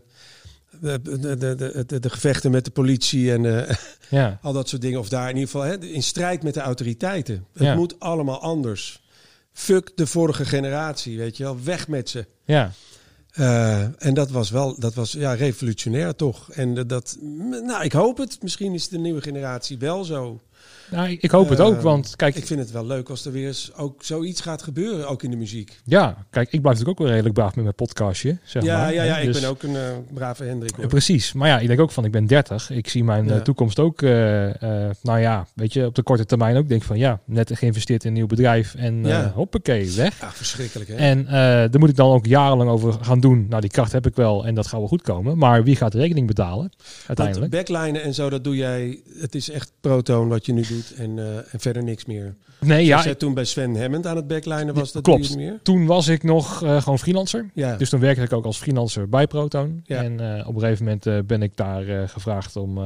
[0.82, 1.02] de,
[1.38, 3.76] de, de, de, gevechten met de politie en eh,
[4.10, 4.40] Ja.
[4.42, 5.00] al dat soort dingen.
[5.00, 7.46] Of daar in ieder geval hè, in strijd met de autoriteiten.
[7.54, 7.76] Het Ja.
[7.76, 9.04] moet allemaal anders.
[9.54, 11.64] Fuck de vorige generatie, weet je wel.
[11.64, 12.26] Weg met ze.
[12.46, 12.72] Ja.
[13.32, 16.52] Eh, en dat was wel, dat was ja, revolutionair toch.
[16.52, 17.18] En dat,
[17.66, 18.38] nou, ik hoop het.
[18.42, 20.42] Misschien is de nieuwe generatie wel zo.
[20.92, 23.48] Nou, ik hoop het ook, want kijk, Ik vind het wel leuk als er weer
[23.48, 25.80] eens ook zoiets gaat gebeuren, ook in de muziek.
[25.86, 28.94] ja, kijk, ik blijf natuurlijk ook wel redelijk braaf met mijn podcastje, zeg ja, maar.
[28.94, 29.82] ja, ja, ik Dus- ben ook een eh,
[30.14, 30.76] brave Hendrik.
[30.76, 30.88] hoor.
[30.88, 32.70] Precies, maar ja, ik denk ook van, ik ben 30.
[32.70, 33.42] Ik zie mijn eh, Ja.
[33.42, 34.10] toekomst ook, eh,
[35.02, 38.08] nou ja, weet je, op de korte termijn ook denk van, ja, net geïnvesteerd in
[38.10, 39.32] een nieuw bedrijf en Ja.
[39.36, 40.20] hoppakee, weg.
[40.20, 40.96] Ja, verschrikkelijk hè.
[40.96, 41.26] En
[41.72, 43.46] daar moet ik dan ook jarenlang over gaan doen.
[43.50, 45.38] Nou, die kracht heb ik wel en dat gaat wel goed komen.
[45.38, 46.72] Maar wie gaat de rekening betalen
[47.08, 47.52] uiteindelijk?
[47.54, 49.00] Want backlijnen en zo, dat doe jij.
[49.20, 52.36] Het is echt protoon wat je nu doet en, eh, en verder niks meer.
[52.60, 55.36] Nee, Ja, toen bij Sven Hammond aan het backlijnen was, dat klopt.
[55.36, 55.60] meer?
[55.64, 57.50] toen was ik nog eh, gewoon freelancer.
[57.54, 59.82] Ja, Dus toen werkte ik ook als freelancer bij Proton.
[59.86, 60.04] Ja.
[60.04, 62.80] En eh, op een gegeven moment ben ik daar gevraagd om,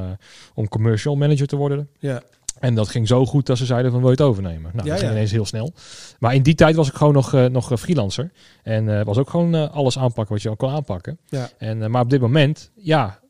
[0.54, 1.88] om commercial manager te worden.
[1.98, 2.22] ja,
[2.58, 4.70] En dat ging zo goed dat ze zeiden van wil je het overnemen?
[4.74, 5.16] Nou, Ja, dat ging ja.
[5.16, 5.72] ineens heel snel.
[6.18, 8.30] Maar in die tijd was ik gewoon nog, nog freelancer.
[8.62, 11.18] En was ook gewoon alles aanpakken wat je al kon aanpakken.
[11.28, 11.50] ja.
[11.58, 13.20] En, maar op dit moment, ja,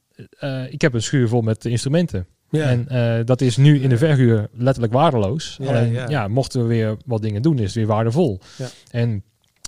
[0.70, 2.26] ik heb een schuur vol met instrumenten.
[2.55, 2.68] Ja.
[2.68, 5.57] En eh, dat is nu in de verhuur letterlijk waardeloos.
[5.61, 6.09] Ja, Alleen, ja.
[6.09, 6.28] ja.
[6.28, 8.40] mochten we weer wat dingen doen, is het weer waardevol.
[8.57, 8.68] Ja.
[8.90, 9.22] En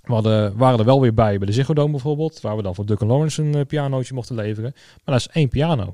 [0.07, 2.75] we hadden, waren er wel weer bij bij de Ziggo Dome bijvoorbeeld, waar we dan
[2.75, 4.73] voor Duncan Lawrence een eh, pianootje mochten leveren.
[5.05, 5.85] Maar dat is één piano.
[5.85, 5.93] ja,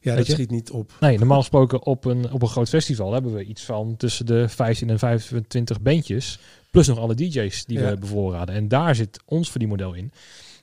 [0.00, 0.32] weet dat je?
[0.32, 0.92] schiet niet op.
[1.00, 4.48] Nee, normaal gesproken op een, op een groot festival hebben we iets van tussen de
[4.48, 6.38] 15 en 25 bandjes.
[6.70, 8.54] Plus nog alle DJ's die we bevoorraden.
[8.54, 10.12] En daar zit ons verdienmodel in.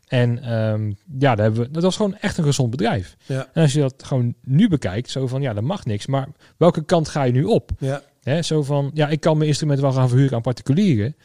[0.08, 0.88] En ehm,
[1.20, 3.16] ja, daar hebben we, dat was gewoon echt een gezond bedrijf.
[3.26, 6.06] Ja, En als je dat gewoon nu bekijkt, zo van ja, dat mag niks.
[6.06, 6.28] Maar
[6.58, 7.72] welke kant ga je nu op?
[7.80, 11.16] ja, Hè, zo van ja, ik kan mijn instrument wel gaan verhuren aan particulieren.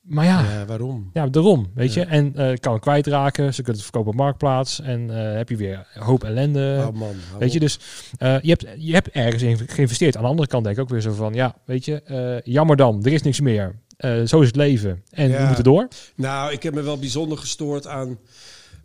[0.00, 1.10] Maar ja, Ja, waarom?
[1.12, 2.00] ja daarom, weet Ja.
[2.02, 2.06] je.
[2.08, 4.80] En eh kan het kwijtraken, ze kunnen het verkopen op Marktplaats.
[4.80, 6.84] En eh, heb je weer een hoop ellende.
[6.88, 7.14] oh man.
[7.38, 7.78] Weet je, dus
[8.18, 10.16] eh, je, hebt, je hebt ergens in geïnvesteerd.
[10.16, 13.04] Aan de andere kant denk ik ook weer zo van, ja, weet je, jammer dan,
[13.04, 13.82] er is niks meer.
[13.96, 15.02] Eh, zo is het leven.
[15.10, 15.88] En we moeten door.
[16.16, 18.18] Nou, ik heb me wel bijzonder gestoord aan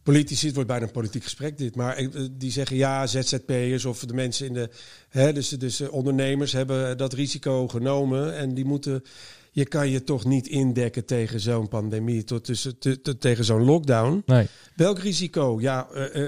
[0.04, 0.46] politici.
[0.46, 1.76] Het wordt bijna een politiek gesprek dit.
[1.76, 4.70] Maar eh, die zeggen ja, ZZP'ers of de mensen in de...
[5.10, 8.38] Hè, dus dus eh, ondernemers hebben dat risico genomen.
[8.38, 9.04] En die moeten...
[9.52, 13.64] Je kan je toch niet indekken tegen zo'n pandemie, tot tussen, te- te- tegen zo'n
[13.66, 14.24] lockdown.
[14.26, 14.48] Nee.
[14.76, 15.58] Welk risico?
[15.62, 15.88] Ja,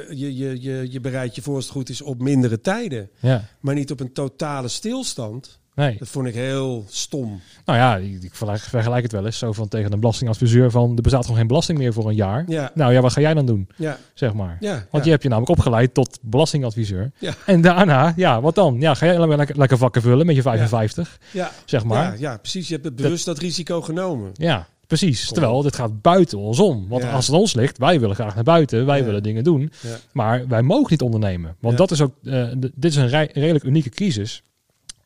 [0.10, 3.10] je, je, je, je bereidt je voor als het goed is op mindere tijden.
[3.20, 5.60] Ja, Maar niet op een totale stilstand.
[5.76, 5.96] Nee.
[6.00, 7.42] Dat vond ik heel stom.
[7.66, 11.22] Nou ja, ik, vergelijk- het wel eens zo van tegen een belastingadviseur van, er bestaat
[11.22, 12.44] gewoon geen belasting meer voor een jaar.
[12.48, 14.58] Ja, Nou ja, wat ga jij dan doen, ja, zeg maar?
[14.60, 14.86] ja.
[14.92, 17.12] Want je hebt je namelijk opgeleid tot belastingadviseur.
[17.20, 17.34] Ja.
[17.46, 18.80] En daarna, ja, wat dan?
[18.80, 21.52] Ja, ga jij lekker, lekker vakken vullen met je 55, ja.
[21.66, 22.04] zeg maar.
[22.04, 22.68] Ja, ja, precies.
[22.68, 24.32] Je hebt bewust dat, risico genomen.
[24.34, 25.26] Ja, precies.
[25.26, 26.88] Kom Terwijl dit gaat buiten ons om.
[26.88, 29.72] Want als het ons ligt, wij willen graag naar buiten, wij willen dingen doen.
[29.82, 29.98] Ja.
[30.12, 31.56] Maar wij mogen niet ondernemen.
[31.60, 34.44] Want dat is ook, eh, dit is een redelijk unieke crisis.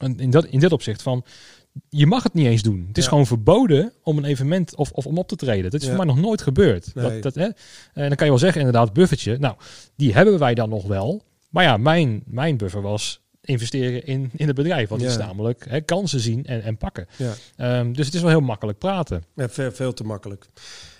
[0.06, 1.26] In, dat, in dit opzicht van,
[1.90, 2.86] je mag het niet eens doen.
[2.88, 3.10] Het is Ja.
[3.10, 5.72] gewoon verboden om een evenement of, of om op te treden.
[5.72, 5.96] Dat is Ja.
[5.96, 6.92] voor mij nog nooit gebeurd.
[6.96, 7.06] Nee.
[7.12, 7.46] Dat, dat, hè?
[7.94, 9.38] En dan kan je wel zeggen, inderdaad, buffertje.
[9.38, 9.56] Nou,
[9.96, 11.24] die hebben wij dan nog wel.
[11.50, 14.90] Maar ja, mijn, mijn buffer was investeren in, in het bedrijf.
[14.90, 15.26] Want het is Ja.
[15.26, 17.08] namelijk hè, kansen zien en, en pakken.
[17.18, 17.34] Ja.
[17.56, 19.24] Ehm, dus het is wel heel makkelijk praten.
[19.36, 20.46] Ja, veel, veel te makkelijk.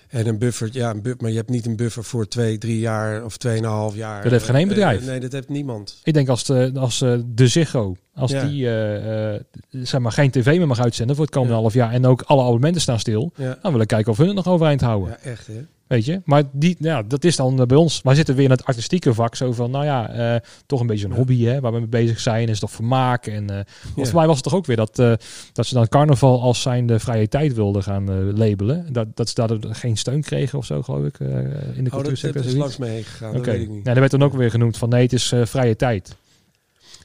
[0.08, 2.78] En een buffer, ja, een bu- maar je hebt niet een buffer voor twee, drie
[2.78, 4.22] jaar of tweeënhalf jaar.
[4.22, 5.06] Dat heeft geen één Eh, bedrijf.
[5.06, 6.00] nee, dat heeft niemand.
[6.04, 8.44] Ik denk als de, als eh, de Ziggo, als Ja.
[8.46, 9.40] die eh,
[9.70, 11.60] zeg maar geen tv meer mag uitzenden voor het komende Ja.
[11.60, 14.26] half jaar en ook alle abonnementen staan stil, Ja, dan wil ik kijken of hun
[14.26, 15.08] het nog overeind houden.
[15.22, 15.64] ja echt hè.
[15.86, 16.20] Weet je?
[16.24, 18.00] Maar die, ja, dat is dan eh, bij ons.
[18.02, 19.34] Wij zitten weer in het artistieke vak.
[19.34, 22.20] Zo van, nou ja, eh, toch een beetje een hobby hè, waar we mee bezig
[22.20, 22.48] zijn.
[22.48, 23.26] Is toch vermaak.
[23.26, 23.66] En, eh, want
[23.96, 24.04] Ja.
[24.04, 25.12] voor mij was het toch ook weer dat, eh,
[25.52, 28.92] dat ze dan carnaval als zijn de vrije tijd wilden gaan eh, labelen.
[28.92, 31.96] Dat, dat ze daar geen steun kregen of zo, geloof ik, eh, in de Oh,
[31.96, 32.42] cultuursector.
[32.42, 33.36] dat is langs me heen gegaan, Oké.
[33.38, 33.84] dat weet ik niet.
[33.84, 36.16] Ja, dat werd dan ook weer genoemd van nee, het is eh, vrije tijd.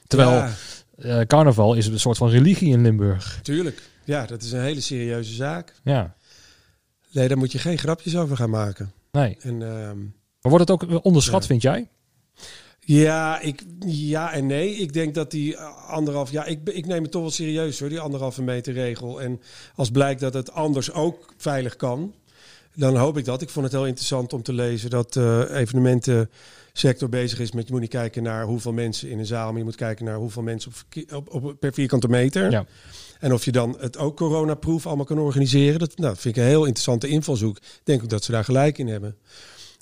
[0.06, 0.50] Terwijl Ja,
[0.98, 3.38] eh, carnaval is een soort van religie in Limburg.
[3.42, 3.90] tuurlijk.
[4.04, 5.72] Ja, dat is een hele serieuze zaak.
[5.84, 6.14] Ja,
[7.12, 8.92] Nee, daar moet je geen grapjes over gaan maken.
[9.10, 9.36] nee.
[9.40, 9.98] En, ehm,
[10.40, 11.88] Maar wordt het ook onderschat, vind jij?
[12.80, 14.74] ja, ik, ja en nee.
[14.74, 16.30] Ik denk dat die eh, anderhalf...
[16.30, 19.20] Ja, ik, ik neem het toch wel serieus hoor, die anderhalve meter regel.
[19.20, 19.40] En
[19.74, 22.14] als blijkt dat het anders ook veilig kan...
[22.74, 23.42] dan hoop ik dat.
[23.42, 25.64] Ik vond het heel interessant om te lezen dat de
[26.72, 27.66] evenementensector bezig is met...
[27.66, 29.48] je moet niet kijken naar hoeveel mensen in een zaal...
[29.48, 32.50] maar je moet kijken naar hoeveel mensen op, verkeer- op, op, per vierkante meter.
[32.50, 32.66] Ja.
[33.20, 35.78] En of je dan het ook coronaproof allemaal kan organiseren.
[35.78, 37.56] Dat nou, vind ik een heel interessante invalshoek.
[37.56, 39.16] Ik denk ook dat ze daar gelijk in hebben.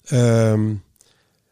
[0.04, 0.70] Ehm,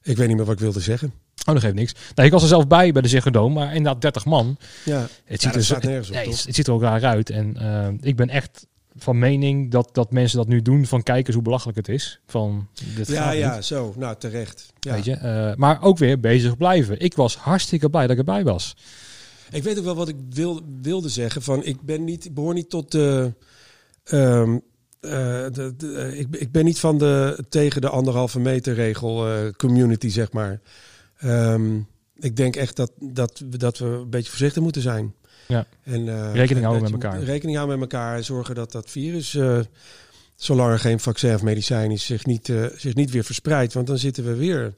[0.02, 1.12] ik weet niet meer wat ik wilde zeggen.
[1.46, 1.94] Oh, dat geeft niks.
[2.14, 4.56] Nou, ik was er zelf bij bij de Ziggo Dome, maar inderdaad 30 man.
[4.84, 6.36] Ja, Het ziet, er, nergens op, nee, toch?
[6.36, 7.30] het, het ziet er ook raar uit.
[7.30, 8.66] En eh, ik ben echt
[8.98, 12.20] van mening dat, dat mensen dat nu doen van kijk eens hoe belachelijk het is.
[12.26, 13.94] Van, dit ja, ja, niet, zo.
[13.96, 14.72] Nou, terecht.
[14.80, 14.94] Ja.
[14.94, 15.12] Weet je?
[15.14, 17.00] Eh, maar ook weer bezig blijven.
[17.00, 18.76] Ik was hartstikke blij dat ik erbij was.
[19.50, 21.42] Ik weet ook wel wat ik wil, wilde zeggen.
[21.42, 23.32] Van, ik, ben niet, ik behoor niet tot de...
[24.04, 24.58] ehm,
[25.00, 25.10] eh,
[25.52, 29.26] de, de- eh, ik, ik ben niet van de tegen de anderhalve meter regel
[29.56, 30.60] community, zeg maar.
[31.18, 31.76] Ehm,
[32.18, 35.14] ik denk echt dat, dat, dat we een beetje voorzichtig moeten zijn.
[35.48, 35.66] Ja.
[35.84, 37.22] En, eh, Rekening houden met elkaar.
[37.22, 39.58] Rekening houden met elkaar en zorgen dat dat virus, eh,
[40.36, 43.72] zolang er geen vaccin of medicijn is, zich niet, eh, zich niet weer verspreidt.
[43.72, 44.74] Want dan zitten we weer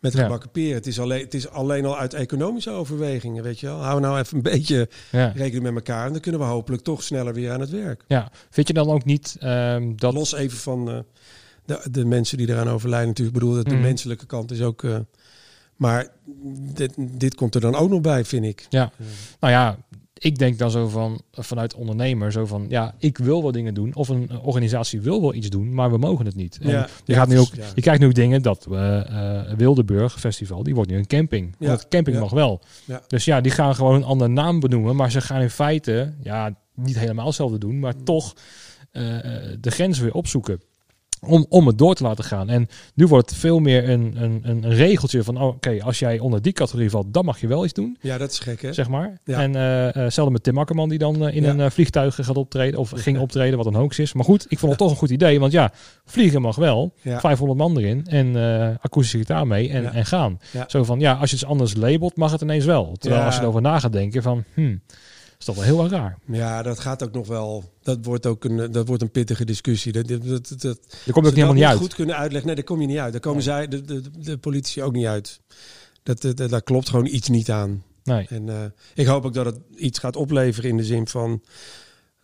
[0.00, 0.24] met de Ja.
[0.24, 0.74] gebakken peren.
[0.74, 3.82] Het is, alleen, het is alleen al uit economische overwegingen, weet je wel.
[3.82, 5.32] Hou nou even een beetje Ja.
[5.34, 8.04] rekening met elkaar en dan kunnen we hopelijk toch sneller weer aan het werk.
[8.08, 8.30] ja.
[8.50, 10.14] Vind je dan ook niet ehm, dat...
[10.14, 11.04] Los even van
[11.64, 13.36] de, de mensen die eraan overlijden natuurlijk.
[13.36, 13.82] Ik bedoel, dat de Mhm.
[13.82, 14.84] menselijke kant is ook...
[15.74, 16.08] eh, maar
[16.74, 18.66] dit, dit komt er dan ook nog bij, vind ik.
[18.70, 18.92] Ja.
[19.40, 19.78] Nou ja,
[20.18, 23.94] ik denk dan zo van vanuit ondernemer zo van ja, ik wil wel dingen doen
[23.94, 26.58] of een organisatie wil wel iets doen, maar we mogen het niet.
[26.62, 27.64] En Ja, je ja, gaat nu ook, ja.
[27.74, 31.54] je krijgt nu ook dingen dat uh, uh, Wildeburg Festival, die wordt nu een camping.
[31.58, 32.60] Ja, het camping mag wel.
[33.06, 36.56] Dus ja, die gaan gewoon een andere naam benoemen, maar ze gaan in feite ja
[36.74, 38.04] niet helemaal hetzelfde doen, maar Mm.
[38.04, 38.34] toch
[38.92, 39.02] uh,
[39.60, 40.60] de grens weer opzoeken.
[41.26, 42.48] Om, om het door te laten gaan.
[42.48, 46.18] En nu wordt het veel meer een, een, een regeltje van: oh, oké, als jij
[46.18, 47.96] onder die categorie valt, dan mag je wel iets doen.
[48.00, 48.72] Ja, dat is gek, hè?
[48.72, 49.18] Zeg maar.
[49.24, 49.40] Ja.
[49.40, 51.54] En uh, hetzelfde met Tim Akkerman, die dan uh, in Ja.
[51.54, 52.80] een vliegtuig gaat optreden.
[52.80, 54.12] Of ging optreden, wat een hoax is.
[54.12, 55.40] Maar goed, ik vond het toch een goed idee.
[55.40, 55.72] Want ja,
[56.04, 56.92] vliegen mag wel.
[57.02, 57.20] Ja.
[57.20, 58.06] 500 man erin.
[58.06, 59.70] En uh, akoestische gitaar mee.
[59.70, 60.38] En, en gaan.
[60.66, 62.96] Zo van: ja, als je iets anders labelt, mag het ineens wel.
[62.98, 64.80] Terwijl als je erover na gaat denken: van, hmm,
[65.48, 66.18] is toch wel heel erg raar.
[66.26, 67.64] Ja, dat gaat ook nog wel.
[67.82, 69.92] Dat wordt ook een, dat wordt een pittige discussie.
[69.92, 71.78] Dat, dat, dat, dat, Daar kom je ook helemaal niet uit.
[71.78, 72.46] goed kunnen uitleggen.
[72.46, 73.12] Nee, daar kom je niet uit.
[73.12, 73.54] Daar komen Nee.
[73.54, 75.40] zij, de, de, de politici ook niet uit.
[76.02, 77.82] Dat, dat, dat- daar klopt gewoon iets niet aan.
[78.04, 78.26] Nee.
[78.28, 78.64] En eh,
[78.94, 81.42] ik hoop ook dat het iets gaat opleveren in de zin van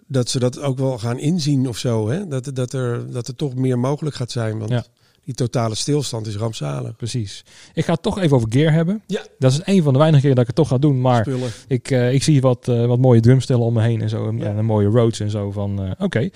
[0.07, 2.09] dat ze dat ook wel gaan inzien of zo.
[2.09, 2.29] Hè?
[2.29, 4.59] Dat, dat, er, dat er toch meer mogelijk gaat zijn.
[4.59, 4.85] Want Ja.
[5.25, 6.97] Die totale stilstand is rampzalig.
[6.97, 7.45] Precies.
[7.75, 9.03] Ik ga het toch even over gear hebben.
[9.07, 9.23] Ja.
[9.39, 11.01] Dat is een van de weinige keren dat ik het toch ga doen.
[11.01, 11.51] Maar Spullen.
[11.69, 14.29] ik, eh, ik zie wat, eh, wat mooie drumstellen om me heen en zo.
[14.29, 14.45] En, Ja.
[14.57, 15.51] en mooie roads en zo.
[15.51, 16.29] Van, eh, Oké.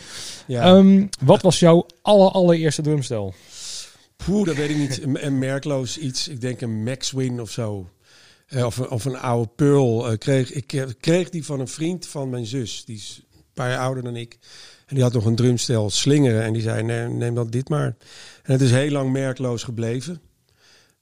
[0.46, 0.62] Ja.
[0.62, 3.34] Ehm, wat was jouw aller, allereerste drumstel?
[4.16, 5.02] Poeh, dat weet ik niet.
[5.02, 6.28] Een, een merkloos iets.
[6.28, 7.88] Ik denk een Maxwin of zo.
[8.56, 10.16] Of, een- of een oude Pearl.
[10.18, 12.84] kreeg, ik kreeg die van een vriend van mijn zus.
[12.84, 14.38] Die is een paar jaar ouder dan ik.
[14.94, 16.42] En die had nog een drumstel slingeren.
[16.42, 17.96] En die zei, nee, neem dan dit maar.
[18.42, 20.20] En het is heel lang merkloos gebleven.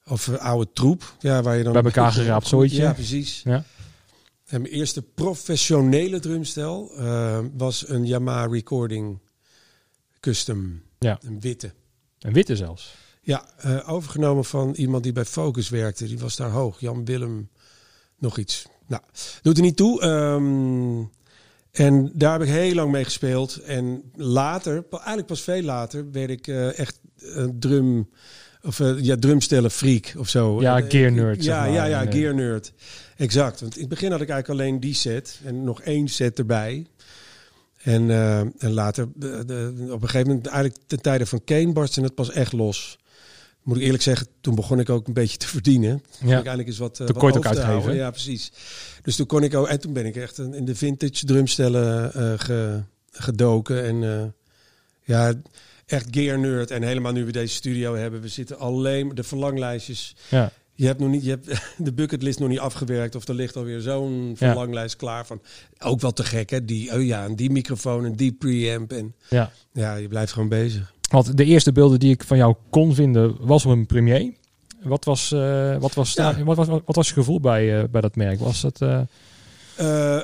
[0.07, 1.16] Of een oude troep.
[1.18, 2.82] Ja, waar je dan Bij elkaar geraapt zooitje.
[2.82, 3.43] Ja, precies.
[3.45, 3.64] Ja.
[4.47, 9.18] En mijn eerste professionele drumstel eh, was een Yamaha Recording
[10.20, 10.82] Custom.
[10.99, 11.18] Ja.
[11.22, 11.72] Een witte.
[12.18, 12.95] Een witte zelfs.
[13.22, 16.07] Ja, eh, overgenomen van iemand die bij Focus werkte.
[16.07, 16.80] Die was daar hoog.
[16.80, 17.49] Jan Willem,
[18.18, 18.66] nog iets.
[18.86, 19.03] Nou,
[19.43, 20.01] doet er niet toe.
[20.01, 21.05] Ehm,
[21.73, 23.57] en daar heb ik heel lang mee gespeeld.
[23.57, 28.09] En later, eigenlijk pas veel later, werd ik eh, echt een drum...
[28.64, 30.61] Of eh, ja, drumstellen freak of zo.
[30.61, 31.73] Ja, Eh, gear nerd, Ja, zeg maar.
[31.73, 32.73] ja, ja, eh, gear nerd.
[33.16, 33.61] Exact.
[33.61, 35.41] Want in het begin had ik eigenlijk alleen die set.
[35.45, 36.87] En nog één set erbij.
[37.83, 38.11] En,
[38.59, 42.14] en later, de, de- op een gegeven moment, eigenlijk ten tijde van Kane barstte het
[42.14, 42.99] pas echt los.
[43.63, 46.03] Moet ik eerlijk zeggen, toen begon ik ook een beetje te verdienen.
[46.21, 46.27] Ja.
[46.27, 47.95] ik eindelijk eens wat, Toen wat ook uitgeven.
[47.95, 48.53] Ja, precies.
[49.03, 52.33] Dus toen kon ik ook, en toen ben ik echt in de vintage drumstellen eh,
[52.37, 52.83] ge-
[53.13, 53.85] gedoken.
[53.85, 54.25] En eh,
[55.05, 55.33] ja,
[55.87, 56.71] echt gear nerd.
[56.71, 60.17] En helemaal nu we deze studio hebben, we zitten alleen de verlanglijstjes.
[60.29, 60.53] Ja.
[60.75, 61.47] Je hebt nog niet, je hebt
[61.87, 65.43] de bucketlist nog niet afgewerkt of er ligt alweer zo'n verlanglijst klaar van.
[65.79, 66.65] Ook wel te gek, hè?
[66.65, 69.53] Die, oh ja, en die microfoon en die preamp en ja.
[69.73, 70.93] ja, je blijft gewoon bezig.
[71.13, 74.33] Want de eerste beelden die ik van jou kon vinden was op een premier.
[74.83, 76.45] Wat was, eh, wat was, Ja.
[76.45, 78.41] wat was, wat was je gevoel bij, eh, bij dat merk?
[78.41, 78.81] Was het...
[79.77, 80.21] eh,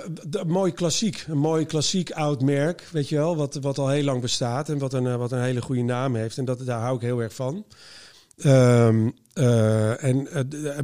[0.47, 4.21] mooi klassiek, een mooi klassiek oud merk, weet je wel, wat, wat al heel lang
[4.21, 6.39] bestaat en wat een, wat een hele goede naam heeft.
[6.39, 7.65] En dat, daar hou ik heel erg van.
[8.39, 10.29] Ehm, eh, en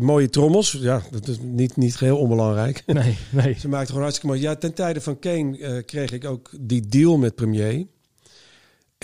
[0.00, 2.82] mooie trommels, ja, dat is niet, niet geheel onbelangrijk.
[2.86, 3.54] nee, nee.
[3.60, 4.40] Ze maakten gewoon hartstikke mooi.
[4.40, 7.86] Ja, ten tijde van Kane kreeg ik ook die deal met Premier.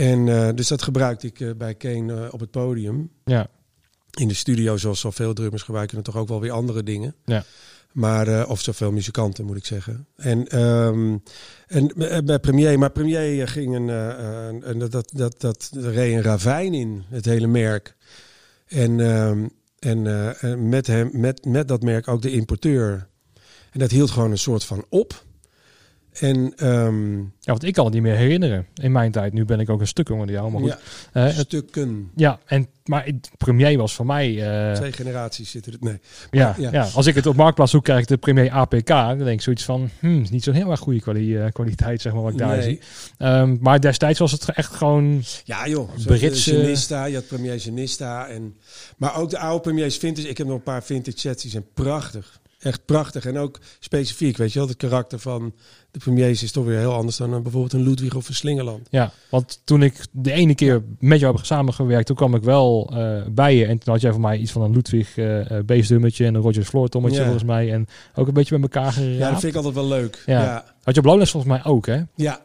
[0.01, 3.11] En eh, dus dat gebruikte ik eh, bij Kane eh, op het podium.
[3.25, 3.49] Ja.
[4.19, 7.15] In de studio, zoals zoveel drummers gebruiken toch ook wel weer andere dingen.
[7.25, 7.45] Ja.
[7.93, 10.07] Maar, of zoveel muzikanten moet ik zeggen.
[10.17, 11.17] En, ehm,
[11.67, 11.93] en
[12.25, 13.89] bij Premier, maar Premier ging een,
[14.69, 17.97] een, dat, dat, dat, dat reed een ravijn in, het hele merk.
[18.67, 19.47] En, ehm,
[19.81, 23.09] en eh, en met, hem, met, met dat merk ook de importeur.
[23.71, 25.25] En dat hield gewoon een soort van op.
[26.13, 28.67] En ehm, Ja, want ik kan het niet meer herinneren.
[28.75, 30.51] In mijn tijd, nu ben ik ook een stuk jonger dan jou.
[30.51, 30.71] Maar goed.
[30.71, 30.79] ja,
[31.13, 32.11] Eh, het- stukken.
[32.17, 34.29] ja, en, maar het premier was voor mij...
[34.69, 35.79] eh, Twee generaties zitten er.
[35.81, 35.99] Nee.
[36.31, 36.71] ja, ja.
[36.73, 36.89] ja.
[36.95, 38.87] als ik het op Marktplaats zoek, krijg ik de premier APK.
[38.87, 42.01] Dan denk ik zoiets van, hmm, is niet zo'n heel erg goede kwali- eh, kwaliteit,
[42.01, 42.63] zeg maar, wat ik daar Nee.
[42.63, 42.81] zie.
[43.19, 45.23] Ehm, maar destijds was het echt gewoon...
[45.45, 48.27] Ja joh, Britse- Genista, je had Premier Genista.
[48.29, 48.57] En,
[48.97, 50.29] maar ook de oude Premiers vintage.
[50.29, 52.39] Ik heb nog een paar vintage sets, die zijn prachtig.
[52.61, 53.27] Echt prachtig.
[53.27, 54.69] En ook specifiek, weet je wel.
[54.69, 55.55] Het karakter van
[55.91, 58.87] de Premiers is toch weer heel anders dan eh, bijvoorbeeld een Ludwig of een Slingerland.
[58.91, 62.91] Ja, want toen ik de ene keer met jou heb samengewerkt, toen kwam ik wel
[62.95, 63.67] eh, bij je.
[63.67, 65.15] En toen had jij voor mij iets van een Ludwig
[65.67, 67.23] bassdummetje en een Rogers floortommetje Ja.
[67.25, 67.73] volgens mij.
[67.73, 69.19] En ook een beetje met elkaar geraapt.
[69.19, 70.23] Ja, dat vind ik altijd wel leuk.
[70.27, 70.43] Ja.
[70.43, 72.01] Ja, Had je op Lowlands volgens mij ook, hè?
[72.15, 72.41] ja.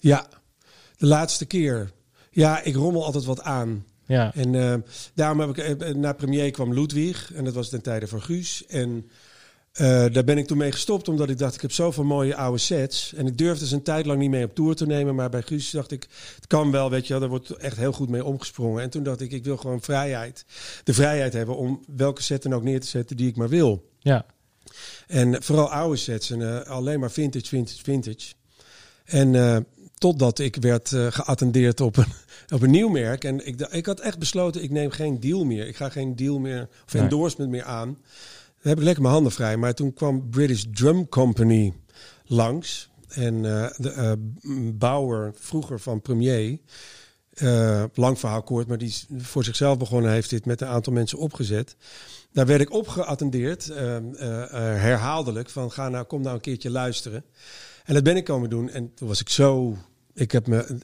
[0.00, 0.26] ja.
[0.96, 1.90] De laatste keer.
[2.30, 3.84] Ja, ik rommel altijd wat aan.
[4.06, 4.84] Ja, En
[5.14, 8.66] daarom heb ik na premier kwam Ludwig en dat was ten tijde van Guus.
[8.66, 9.10] En
[9.72, 12.58] eh, daar ben ik toen mee gestopt omdat ik dacht ik heb zoveel mooie oude
[12.58, 15.30] sets en ik durfde ze een tijd lang niet mee op tour te nemen, maar
[15.30, 18.08] bij Guus dacht ik het kan wel, weet je, wel, daar wordt echt heel goed
[18.08, 18.82] mee omgesprongen.
[18.82, 20.44] En toen dacht ik ik wil gewoon vrijheid,
[20.84, 23.88] de vrijheid hebben om welke set dan ook neer te zetten die ik maar wil.
[23.98, 24.26] ja,
[25.06, 28.32] En vooral oude sets en eh, alleen maar vintage, vintage, vintage.
[29.04, 29.56] En eh,
[29.94, 32.12] totdat ik werd geattendeerd op een,
[32.54, 33.24] op een nieuw merk.
[33.24, 35.66] En ik, ik had echt besloten, ik neem geen deal meer.
[35.66, 37.02] Ik ga geen deal meer of Nee.
[37.02, 37.98] endorsement meer aan.
[38.60, 39.56] Dan heb ik lekker mijn handen vrij.
[39.56, 41.72] Maar toen kwam British Drum Company
[42.24, 42.90] langs.
[43.08, 44.12] En eh, de eh,
[44.74, 46.58] Bauer, vroeger van Premier...
[47.30, 51.18] eh, lang verhaal kort, maar die voor zichzelf begonnen heeft dit met een aantal mensen
[51.18, 51.76] opgezet.
[52.32, 53.72] Daar werd ik op geattendeerd,
[54.78, 57.24] herhaaldelijk, van ga nou, kom nou een keertje luisteren.
[57.84, 58.70] En dat ben ik komen doen.
[58.70, 59.76] En toen was ik zo,
[60.14, 60.78] ik heb me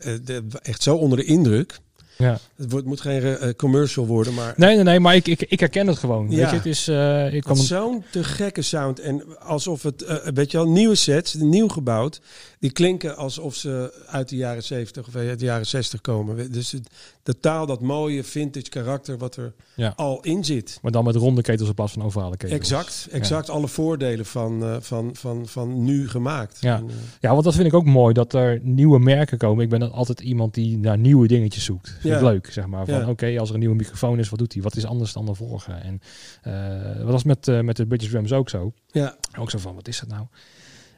[0.63, 1.81] echt zo onder de indruk.
[2.17, 2.39] Ja.
[2.57, 5.61] Het wordt, moet geen eh, commercial worden, maar Nee, nee, nee, maar ik, ik, ik
[5.61, 6.31] herken het gewoon.
[6.31, 6.37] Ja.
[6.37, 6.89] Weet je, het is...
[6.89, 9.01] eh, ik zo'n te gekke sound.
[9.01, 12.21] En alsof het, eh, weet je wel, nieuwe sets, nieuw gebouwd.
[12.59, 16.53] Die die klinken alsof ze uit de jaren 70 of uit de jaren 60 komen.
[16.53, 16.89] Dus het-
[17.27, 19.93] de taal, dat mooie vintage karakter wat er Ja.
[19.97, 20.79] al in zit.
[20.83, 22.59] Maar dan met ronde ketels in plaats van ovale ketels.
[22.61, 26.59] Exact, exact alle voordelen van, eh, van, van, van nu gemaakt.
[26.61, 26.77] Ja.
[26.77, 29.65] En, eh, Ja, want dat vind ik ook mooi, dat er nieuwe merken komen.
[29.65, 31.89] Ik ben dan altijd iemand die naar nieuwe dingetjes zoekt.
[32.01, 32.27] Vind ik Ja.
[32.27, 32.87] leuk, zeg maar.
[32.87, 34.63] Van oké, als er een nieuwe microfoon is, wat doet hij?
[34.63, 35.73] Wat is anders dan de vorige?
[35.73, 36.01] En
[36.43, 38.73] eh wat was met, met de British Drums ook zo?
[38.91, 40.27] ja, Ook zo van, wat is dat nou?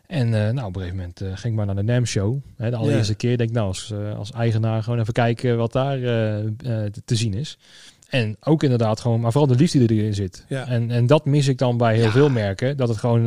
[0.09, 2.39] En eh, nou, op een gegeven moment eh, ging ik maar naar de NAM Show.
[2.57, 5.73] Hè, de allereerste keer denk ik, nou, als, eh, als eigenaar gewoon even kijken wat
[5.73, 5.99] daar
[7.05, 7.59] te- zien is.
[8.09, 10.45] En ook inderdaad gewoon, maar vooral de liefde die erin zit.
[10.49, 10.67] Ja.
[10.67, 12.11] En, en dat mis ik dan bij heel Ja.
[12.11, 12.77] veel merken.
[12.77, 13.27] Dat het gewoon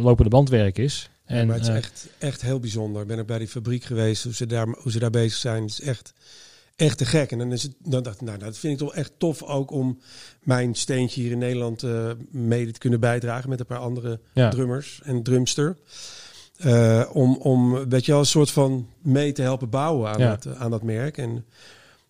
[0.00, 1.08] lopende bandwerk is.
[1.24, 3.02] En, maar het is echt, echt heel bijzonder.
[3.02, 5.62] Ik ben ook bij die fabriek geweest, hoe ze daar, hoe ze daar bezig zijn.
[5.62, 6.12] Het is echt,
[6.76, 7.30] echt te gek.
[7.32, 9.70] En dan is het, dan dacht ik, nou, dat vind ik toch echt tof ook
[9.70, 9.98] om
[10.42, 14.50] mijn steentje hier in Nederland eh, mede te kunnen bijdragen met een paar andere Ja.
[14.50, 15.76] drummers en drumster.
[16.56, 20.36] Eh, om, om, weet je wel, een soort van mee te helpen bouwen aan, Ja.
[20.36, 21.18] dat, aan dat merk.
[21.18, 21.44] En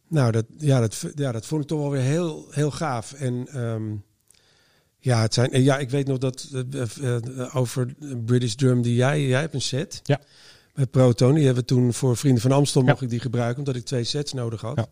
[0.09, 3.13] nou, dat, ja, dat, ja, dat vond ik toch wel weer heel, heel gaaf.
[3.13, 3.83] En ehm,
[4.99, 7.95] ja, het zijn, eh, ja, ik weet nog dat eh, eh, over
[8.25, 10.01] British Drum die jij, jij hebt een set.
[10.05, 10.21] Ja.
[10.75, 11.35] Met Proton.
[11.35, 12.89] Die hebben we toen voor Vrienden van Amstel Ja.
[12.89, 14.77] mocht ik die gebruiken, omdat ik twee sets nodig had.
[14.77, 14.87] Ja.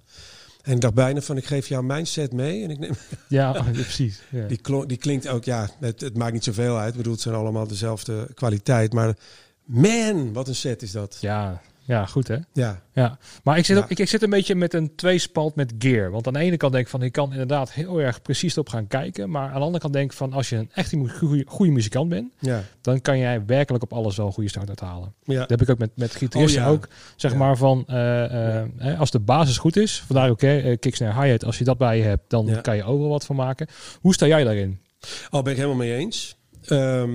[0.62, 2.62] En ik dacht bijna van, ik geef jou mijn set mee.
[2.62, 2.90] En ik neem,
[3.28, 4.20] ja, ja, precies.
[4.30, 4.46] Ja.
[4.46, 6.90] die, die klinkt ook, ja, het, het maakt niet zoveel uit.
[6.90, 8.92] Ik bedoel, het zijn allemaal dezelfde kwaliteit.
[8.92, 9.16] Maar
[9.64, 11.18] man, wat een set is dat.
[11.20, 11.60] Ja,
[11.90, 12.36] ja, goed hè.
[12.52, 13.82] Ja, Ja, maar ik zit, Ja.
[13.82, 16.10] ook, ik, ik zit een beetje met een tweespalt met gear.
[16.10, 18.68] Want aan de ene kant denk ik van, ik kan inderdaad heel erg precies op
[18.68, 19.30] gaan kijken.
[19.30, 22.08] Maar aan de andere kant denk ik van, als je een echt goede, goede muzikant
[22.08, 25.14] bent, ja, dan kan jij werkelijk op alles wel een goede start uithalen.
[25.24, 25.38] ja.
[25.38, 26.72] Dat heb ik ook met, met gitaristen Oh, ja.
[26.72, 26.88] ook.
[27.16, 28.24] Zeg maar van, eh,
[28.58, 31.44] eh, hè, als de basis goed is, vandaar ook hè, eh, kick, snare, hi-hat.
[31.44, 33.66] Als je dat bij je hebt, dan kan je overal wat van maken.
[34.00, 34.80] Hoe sta jij daarin?
[35.30, 36.36] Al ben ik helemaal mee eens.
[36.64, 37.10] Ehm,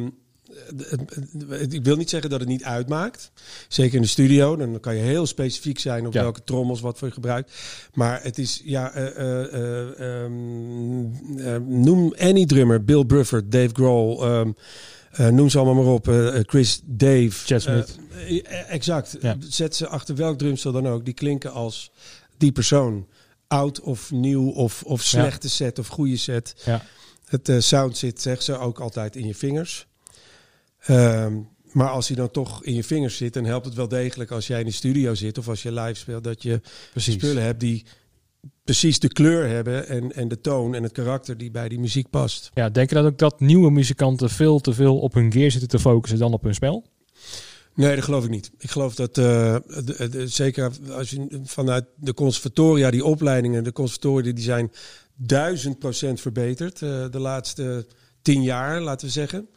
[1.70, 3.32] ik wil niet zeggen dat het niet uitmaakt.
[3.68, 4.56] Zeker in de studio.
[4.56, 6.22] Dan kan je heel specifiek zijn op Ja.
[6.22, 7.52] welke trommels wat voor je gebruikt.
[7.94, 12.84] Maar het is, ja, eh, eh, eh, ehm, eh, noem any drummer.
[12.84, 14.24] Bill Bruford, Dave Grohl.
[14.24, 14.52] ehm,
[15.12, 16.08] eh, noem ze allemaal maar op.
[16.48, 17.32] Chris Dave.
[17.46, 17.98] Chad Smith.
[18.68, 19.18] Exact.
[19.22, 19.38] Ja.
[19.50, 21.06] Zet ze achter welk drumstel dan ook.
[21.06, 21.92] Die klinken als
[22.38, 23.08] die persoon.
[23.48, 26.56] Oud of nieuw of, of slechte set of goede set.
[26.66, 26.84] Ja.
[27.26, 29.88] Het sound zit, zegt ze, ook altijd in je vingers.
[30.86, 31.34] Ehm,
[31.72, 34.48] maar als hij dan toch in je vingers zit, dan helpt het wel degelijk als
[34.48, 36.62] jij in de studio zit of als je live speelt, dat je
[36.92, 37.14] Precies.
[37.14, 37.86] spullen hebt die
[38.64, 42.10] precies de kleur hebben en, en de toon en het karakter die bij die muziek
[42.10, 42.50] past.
[42.54, 45.70] Ja, denk je dat ook dat nieuwe muzikanten veel te veel op hun gear zitten
[45.70, 46.86] te focussen dan op hun spel?
[47.76, 48.52] Nee, dat geloof ik niet.
[48.58, 49.56] Ik geloof dat, eh,
[49.86, 54.72] de- de- zeker als je vanuit de conservatoria, die opleidingen, de conservatoria, die zijn
[55.16, 57.88] duizend procent verbeterd eh, de laatste
[58.22, 59.48] tien jaar, laten we zeggen.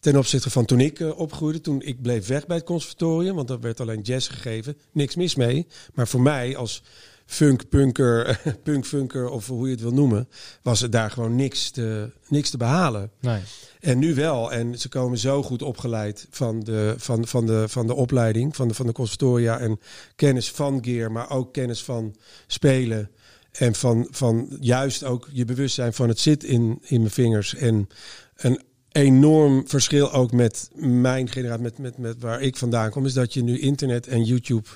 [0.00, 3.50] Ten opzichte van toen ik eh, opgroeide, toen ik bleef weg bij het conservatorium, want
[3.50, 4.76] er werd alleen jazz gegeven.
[4.92, 5.66] Niks mis mee.
[5.94, 6.82] Maar voor mij als
[7.26, 10.28] funk, punker, punk, funker of hoe je het wil noemen,
[10.62, 13.10] was er daar gewoon niks te, niks te behalen.
[13.20, 13.40] Nee.
[13.80, 14.52] En nu wel.
[14.52, 18.68] En ze komen zo goed opgeleid van de, van, van de, van de opleiding, van
[18.68, 19.58] de, van de conservatoria.
[19.58, 19.80] En
[20.16, 23.10] kennis van gear, maar ook kennis van spelen.
[23.52, 27.54] En van, van juist ook je bewustzijn van het zit in, in mijn vingers.
[27.54, 27.88] En
[28.36, 28.62] een
[28.92, 33.34] enorm verschil ook met mijn generatie, met, met, met waar ik vandaan kom, is dat
[33.34, 34.68] je nu internet en YouTube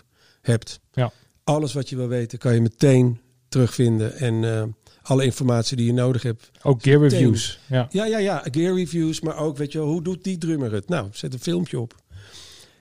[0.43, 0.81] hebt.
[0.93, 1.13] Ja.
[1.45, 4.17] Alles wat je wil weten kan je meteen terugvinden.
[4.17, 4.63] En eh,
[5.03, 7.59] alle informatie die je nodig hebt, Ook gear reviews.
[7.67, 7.87] Ja.
[7.91, 8.45] ja, ja, ja.
[8.51, 10.89] Gear reviews, maar ook, weet je wel, hoe doet die drummer het?
[10.89, 11.95] Nou, zet een filmpje op.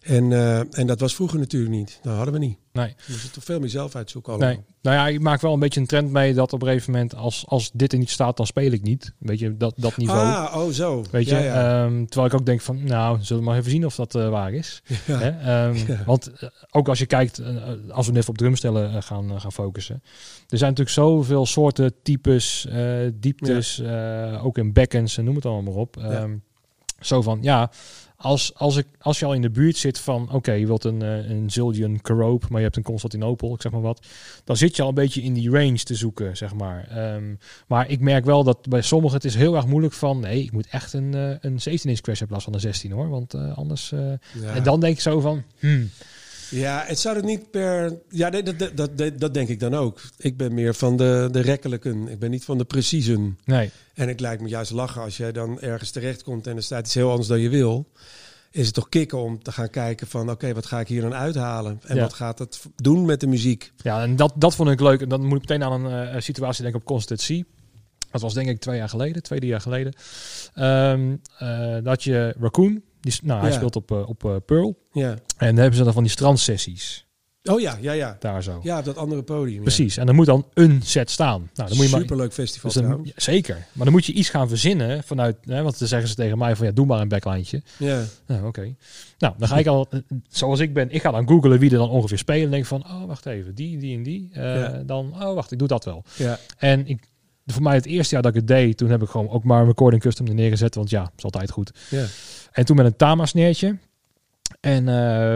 [0.04, 2.00] En, eh, en dat was vroeger natuurlijk niet.
[2.02, 2.58] Dat hadden we niet.
[2.72, 2.88] Nee.
[2.88, 4.50] We moesten toch veel meer zelf uitzoeken allemaal.
[4.50, 4.64] Nee.
[4.82, 7.16] Nou ja, ik maak wel een beetje een trend mee dat op een gegeven moment,
[7.16, 9.14] als, als dit er niet staat, dan speel ik niet.
[9.20, 10.20] Weet je, dat, dat niveau.
[10.20, 11.04] Ah, oh zo.
[11.12, 11.84] Weet je, ja, ja.
[11.84, 14.30] Ehm, terwijl ik ook denk van, nou, zullen we maar even zien of dat eh,
[14.30, 14.84] waar is.
[15.06, 15.20] Ja.
[15.26, 15.30] Hè?
[15.30, 16.04] Ehm.
[16.06, 17.42] Want eh, ook als je kijkt,
[17.90, 20.04] als we net op drumstellen gaan, gaan focussen.
[20.48, 22.68] Er zijn natuurlijk zoveel soorten, types,
[23.14, 23.84] dieptes,
[24.42, 25.98] ook in backends en noem het allemaal maar op.
[25.98, 26.36] Ehm,
[27.00, 27.72] Zo van, ja,
[28.24, 31.02] als, als, ik, als je al in de buurt zit van, oké, je wilt een,
[31.02, 34.06] eh, een Zildjian Carope, maar je hebt een Constantinopel, ik zeg maar wat.
[34.44, 36.88] Dan zit je al een beetje in die range te zoeken, zeg maar.
[36.88, 37.36] Ehm,
[37.68, 40.52] maar ik merk wel dat bij sommigen het is heel erg moeilijk van, nee, ik
[40.52, 43.58] moet echt een, eh, een 17-inch crash in plaats van een 16 hoor, want eh,
[43.58, 43.90] anders...
[43.90, 44.54] Ja.
[44.54, 45.90] En dan denk ik zo van, hmm,
[46.50, 48.00] Ja, het zou het niet per...
[48.10, 50.02] Ja, nee, dat, dat, dat, dat denk ik dan ook.
[50.18, 52.08] Ik ben meer van de, de rekkelijken.
[52.08, 53.38] Ik ben niet van de preciezen.
[53.46, 53.72] nee.
[53.94, 56.94] En het lijkt me juist lachen als jij dan ergens terechtkomt en er staat iets
[56.94, 57.88] heel anders dan je wil.
[58.52, 61.14] Is het toch kicken om te gaan kijken van oké, wat ga ik hier dan
[61.14, 61.80] uithalen?
[61.86, 62.02] En Ja.
[62.02, 63.72] wat gaat het v- doen met de muziek?
[63.78, 65.02] Ja, en dat, dat vond ik leuk.
[65.02, 67.44] En dan moet ik meteen aan een eh, situatie denken op Constancy.
[68.12, 69.94] Dat was denk ik twee jaar geleden, twee, drie jaar geleden.
[70.54, 73.56] Ehm, eh, dat je Raccoon, Die, nou, hij Ja.
[73.56, 74.78] speelt op, eh, op eh, Pearl.
[74.92, 75.10] Ja.
[75.38, 77.06] En dan hebben ze dan van die strandsessies.
[77.44, 78.16] Oh ja, ja, ja.
[78.20, 78.60] Daar zo.
[78.64, 79.56] Ja, op dat andere podium.
[79.56, 79.62] ja.
[79.62, 79.98] Precies.
[79.98, 81.50] En dan moet dan een set staan.
[81.54, 83.12] Nou, dan moet je maar, Superleuk festival dus dan- trouwens.
[83.16, 83.56] ja, zeker.
[83.72, 86.56] Maar dan moet je iets gaan verzinnen vanuit, hè, want dan zeggen ze tegen mij
[86.56, 87.62] van ja, doe maar een backlijntje.
[87.78, 88.04] Ja.
[88.28, 88.76] Nou, oké.
[89.18, 90.00] Nou, dan ga ik al, eh,
[90.30, 92.44] zoals ik ben, ik ga dan googlen wie er dan ongeveer spelen.
[92.44, 94.30] En denk van, oh, wacht even, die, die en die.
[94.34, 94.84] Ja.
[94.86, 96.04] Dan, oh, wacht, ik doe dat wel.
[96.16, 96.40] Ja.
[96.58, 97.04] En ik,
[97.46, 99.62] voor mij het eerste jaar dat ik het deed, toen heb ik gewoon ook maar
[99.62, 100.76] een recording custom er neergezet.
[100.76, 101.72] Want ja, is altijd goed.
[101.90, 102.06] Ja.
[102.54, 103.78] En toen met een Tama-sneertje.
[104.60, 104.94] En eh,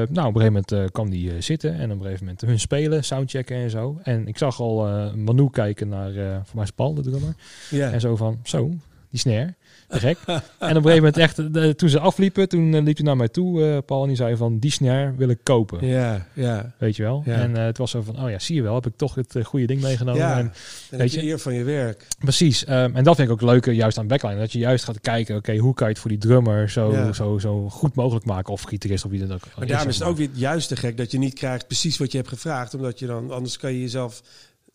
[0.09, 1.73] nou, op een gegeven moment eh, kwam die eh, zitten.
[1.73, 3.99] En op een gegeven moment hun spelen, soundchecken en zo.
[4.03, 6.11] En ik zag al Manu kijken naar,
[6.45, 7.35] voor mij is Paul, de drummer.
[7.69, 7.91] Ja.
[7.91, 8.71] En zo van, zo,
[9.09, 9.53] die snare,
[9.87, 10.17] te gek.
[10.27, 13.17] en op een gegeven moment echt, eh, toen ze afliepen, toen eh, liep hij naar
[13.17, 15.87] mij toe, eh, Paul, en die zei van, die snare wil ik kopen.
[15.87, 16.73] Ja, ja.
[16.77, 17.21] Weet je wel?
[17.25, 17.33] Ja.
[17.33, 19.35] En eh, het was zo van, oh ja, zie je wel, heb ik toch het
[19.43, 20.21] goede ding meegenomen.
[20.21, 20.37] Ja.
[20.37, 20.51] En, En
[20.89, 22.07] Weet weet je- eer van je werk.
[22.19, 22.65] precies.
[22.65, 24.39] ehm, en dat vind ik ook leuker, juist aan backline.
[24.39, 27.13] Dat je juist gaat kijken, oké, hoe kan je het voor die drummer zo, Ja.
[27.13, 28.53] zo, zo goed mogelijk maken.
[28.53, 29.41] Of gitarist of wie dan ook.
[29.57, 32.11] Maar daarom is het ook weer juist te gek dat je niet krijgt precies wat
[32.11, 32.73] je hebt gevraagd.
[32.73, 34.21] Omdat je dan, anders kan je jezelf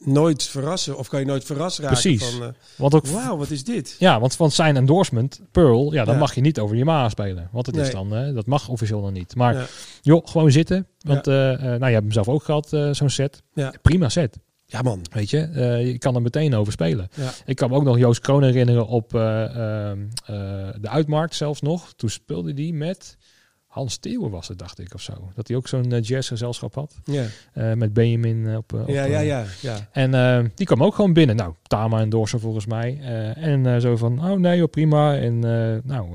[0.04, 0.98] nooit verrassen.
[0.98, 2.24] Of kan je nooit verrast raken Precies.
[2.24, 3.96] van, eh, Want ook, wauw, wat is dit?
[3.98, 6.20] ja, want van zijn endorsement, Pearl, ja, dan Ja.
[6.20, 7.48] mag je niet over Yamaha spelen.
[7.52, 9.34] Want het is dan, dat mag officieel dan niet.
[9.36, 9.66] Maar Ja.
[10.00, 10.86] joh, gewoon zitten.
[11.00, 13.42] Want eh, eh, nou, je hebt hem zelf ook gehad, eh, zo'n set.
[13.82, 14.38] Prima set.
[14.66, 15.00] Ja man.
[15.12, 15.38] Weet je,
[15.84, 17.08] je kan er meteen over spelen.
[17.44, 20.34] Ik kan me ook nog Joost Kroon herinneren op eh, ehm, eh,
[20.80, 21.92] de uitmarkt zelfs nog.
[21.96, 23.16] Toen speelde die met
[23.72, 25.12] Hans Theeuwen was het, dacht ik, of zo.
[25.34, 26.94] Dat hij ook zo'n eh, jazzgezelschap had.
[27.04, 29.44] Ja, eh, met Benjamin eh, op, op, ja, ja, ja.
[29.60, 29.88] ja.
[29.92, 31.36] En die kwam ook gewoon binnen.
[31.36, 32.98] Nou, Tama en Dorser volgens mij.
[33.34, 35.16] En zo van, oh nee, joh, prima.
[35.16, 35.38] En
[35.84, 36.06] nou,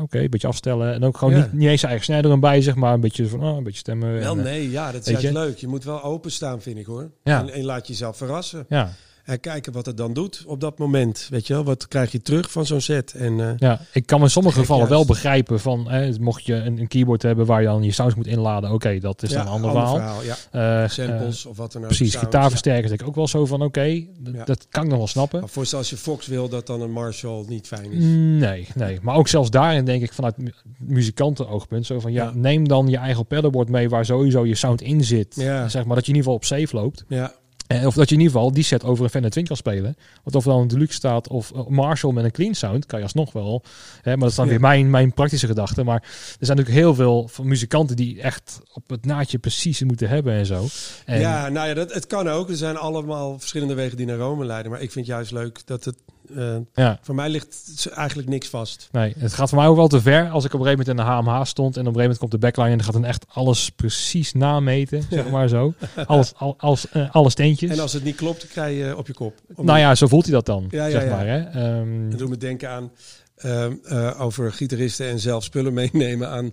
[0.00, 0.94] oké, een beetje afstellen.
[0.94, 1.40] En ook gewoon Ja.
[1.40, 2.94] niet, niet eens zijn eigen snijder bij, zeg maar.
[2.94, 4.12] Een beetje van, oh, een beetje stemmen.
[4.18, 5.32] Wel en, nee, ja, dat is juist je?
[5.32, 5.58] leuk.
[5.58, 7.10] Je moet wel openstaan, vind ik hoor.
[7.24, 7.40] Ja.
[7.40, 8.66] En, en laat jezelf verrassen.
[8.68, 8.92] Ja,
[9.26, 11.26] En kijken wat het dan doet op dat moment.
[11.30, 13.14] Weet je wel, wat krijg je terug van zo'n set?
[13.14, 16.78] En eh, ja, ik kan in sommige gevallen wel begrijpen van, eh, mocht je een,
[16.78, 19.46] een keyboard hebben waar je dan je sounds moet inladen, oké, dat is ja, dan
[19.46, 20.22] een ander verhaal.
[20.22, 20.36] Ja.
[20.50, 21.86] Eh, eh, Samples of wat dan ook.
[21.88, 24.06] precies, gitaarversterkers denk ik ook wel zo van, oké,
[24.44, 25.40] dat kan ik nog wel snappen.
[25.40, 28.04] Maar voor als je Fox wil, dat dan een Marshall niet fijn is.
[28.40, 28.98] Nee, nee.
[29.02, 32.96] Maar ook zelfs daarin denk ik vanuit mu- muzikantenoogpunt zo van ja, neem dan je
[32.96, 35.34] eigen pedalboard mee waar sowieso je sound in zit.
[35.34, 35.68] Ja.
[35.68, 37.04] Zeg maar dat je in ieder geval op safe loopt.
[37.08, 37.32] Ja,
[37.68, 39.96] of dat je in ieder geval die set over een Fender Twin kan spelen.
[40.22, 42.98] Want of er dan een deluxe staat of eh, Marshall met een clean sound, kan
[42.98, 43.62] je alsnog wel.
[44.02, 44.50] Hè, maar dat is dan Ja.
[44.50, 45.84] weer mijn, mijn praktische gedachte.
[45.84, 46.02] Maar
[46.40, 50.32] er zijn natuurlijk heel veel van muzikanten die echt op het naadje precies moeten hebben
[50.32, 50.66] en zo.
[51.04, 52.48] En, ja nou ja, dat, het kan ook.
[52.48, 54.70] Er zijn allemaal verschillende wegen die naar Rome leiden.
[54.72, 55.96] Maar ik vind juist leuk dat het...
[56.34, 56.98] eh, ja.
[57.02, 58.88] voor mij ligt eigenlijk niks vast.
[58.92, 61.16] Nee, het gaat voor mij ook wel te ver als ik op een gegeven moment
[61.18, 62.94] in de HMH stond en op een gegeven moment komt de backline en dan gaat
[62.94, 65.74] dan echt alles precies nameten, zeg maar zo.
[66.06, 67.70] Alles, al, als, eh, alle steentjes.
[67.70, 69.34] En als het niet klopt, dan krijg je op je kop.
[69.54, 71.10] Om- nou ja, zo voelt hij dat dan, Ja, zeg ja.
[71.10, 71.26] maar.
[71.26, 71.38] Hè?
[71.40, 72.90] Ehm, Dat doet me denken aan
[73.36, 76.50] ehm, eh, over gitaristen en zelf spullen meenemen aan.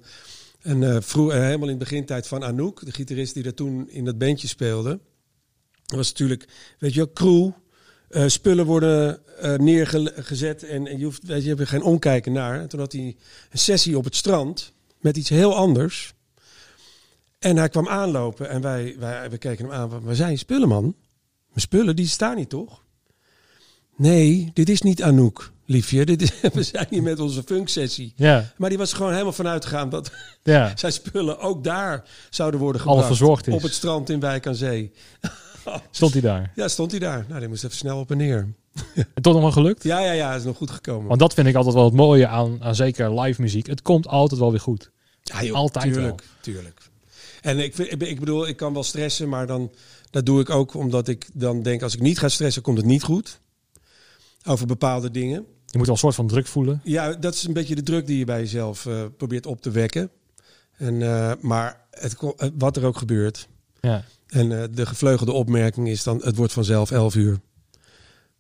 [0.62, 4.06] En eh vroeg, helemaal in de begintijd van Anouk, de gitarist die er toen in
[4.06, 5.00] dat bandje speelde.
[5.86, 6.48] Dat was natuurlijk,
[6.80, 7.50] weet je wel, crew.
[8.14, 11.84] Eh, spullen worden eh, neergezet en, en je, hoeft, weet je, je hebt er geen
[11.84, 12.60] omkijken naar.
[12.60, 13.02] En toen had hij
[13.52, 16.14] een sessie op het strand met iets heel anders.
[17.40, 19.90] En hij kwam aanlopen en wij, wij, we keken hem aan.
[19.90, 20.84] van, Waar zijn spullen, man?
[21.48, 22.82] Mijn spullen, die staan niet, toch?
[23.96, 26.06] Nee, dit is niet Anouk, liefje.
[26.06, 28.14] Dit is, we zijn hier met onze funksessie.
[28.16, 30.12] ja, Maar die was gewoon helemaal vanuit gegaan dat
[30.44, 33.08] ja, zijn spullen ook daar zouden worden gebracht.
[33.08, 33.54] verzorgd is.
[33.54, 34.92] Op het strand in Wijk aan Zee.
[35.92, 36.52] stond hij daar.
[36.56, 37.26] Ja, stond hij daar.
[37.28, 38.54] Nou, die moest even snel op en neer.
[38.94, 39.84] En toch nog wel gelukt?
[39.84, 41.08] Ja, ja, ja, is nog goed gekomen.
[41.08, 43.68] Want dat vind ik altijd wel het mooie aan, aan zeker live muziek.
[43.68, 44.92] Het komt altijd wel weer goed.
[45.22, 46.82] ja, joh, altijd tuurlijk, tuurlijk.
[47.42, 49.72] En ik, ik, bedoel, ik kan wel stressen, maar dan
[50.14, 52.86] dat doe ik ook omdat ik dan denk, als ik niet ga stressen, komt het
[52.86, 53.40] niet goed.
[54.46, 55.46] Over bepaalde dingen.
[55.66, 56.82] Je moet wel een soort van druk voelen.
[56.84, 59.72] Ja, dat is een beetje de druk die je bij jezelf eh, probeert op te
[59.72, 60.10] wekken.
[60.78, 63.48] En, eh, maar het, eh, wat er ook gebeurt.
[63.82, 64.06] Ja.
[64.34, 67.40] En eh, de gevleugelde opmerking is dan, het wordt vanzelf 11 uur.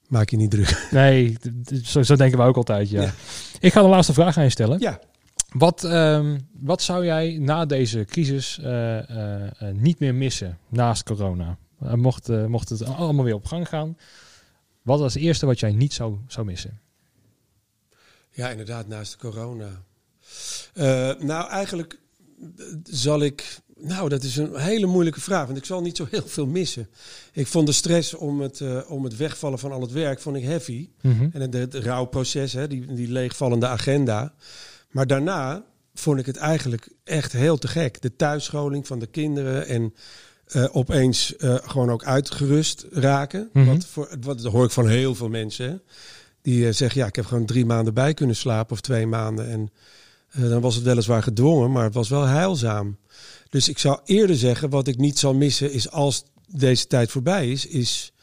[0.07, 0.87] Maak je niet druk.
[0.91, 1.37] Nee,
[1.83, 3.01] zo, zo denken we ook altijd, ja.
[3.01, 3.13] Ja.
[3.59, 4.79] Ik ga de laatste vraag aan je stellen.
[4.79, 4.99] Ja,
[5.51, 11.57] Wat, ehm, wat zou jij na deze crisis eh, eh, niet meer missen naast corona?
[11.77, 13.97] Mocht, mocht het allemaal weer op gang gaan.
[14.81, 16.79] Wat was het eerste wat jij niet zou, zou missen?
[18.31, 19.69] ja inderdaad, naast corona.
[21.19, 21.99] Nou, eigenlijk
[22.83, 23.61] zal ik...
[23.85, 26.87] Nou, dat is een hele moeilijke vraag, want ik zal niet zo heel veel missen.
[27.33, 30.35] Ik vond de stress om het, eh, om het wegvallen van al het werk vond
[30.35, 30.89] ik heavy.
[31.01, 31.27] Mhm.
[31.31, 34.33] En het, het rouwproces, hè, die, die leegvallende agenda.
[34.91, 38.01] Maar daarna vond ik het eigenlijk echt heel te gek.
[38.01, 39.93] De thuisscholing van de kinderen en
[40.45, 43.49] eh, opeens eh, gewoon ook uitgerust raken.
[43.53, 43.65] Mhm.
[43.65, 45.69] wat, voor, wat dat hoor ik van heel veel mensen.
[45.69, 45.75] hè.
[46.41, 49.49] Die zeggen, ja, ik heb gewoon drie maanden bij kunnen slapen of twee maanden.
[49.49, 49.71] En
[50.33, 52.97] Eh, dan was het weliswaar gedwongen, maar het was wel heilzaam.
[53.49, 57.51] Dus ik zou eerder zeggen, wat ik niet zal missen is als deze tijd voorbij
[57.51, 58.13] is, is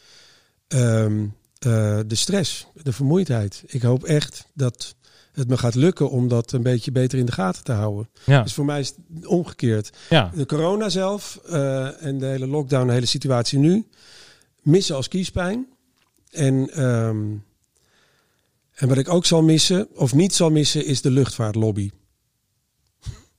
[0.68, 1.26] ehm,
[1.58, 3.62] eh, de stress, de vermoeidheid.
[3.66, 4.94] Ik hoop echt dat
[5.32, 8.08] het me gaat lukken om dat een beetje beter in de gaten te houden.
[8.26, 8.42] Ja.
[8.42, 9.90] Dus voor mij is het omgekeerd.
[10.08, 10.32] Ja.
[10.34, 13.86] De corona zelf eh, en de hele lockdown, de hele situatie nu,
[14.62, 15.66] missen als kiespijn.
[16.30, 17.26] En, ehm,
[18.74, 21.90] en wat ik ook zal missen, of niet zal missen, is de luchtvaartlobby.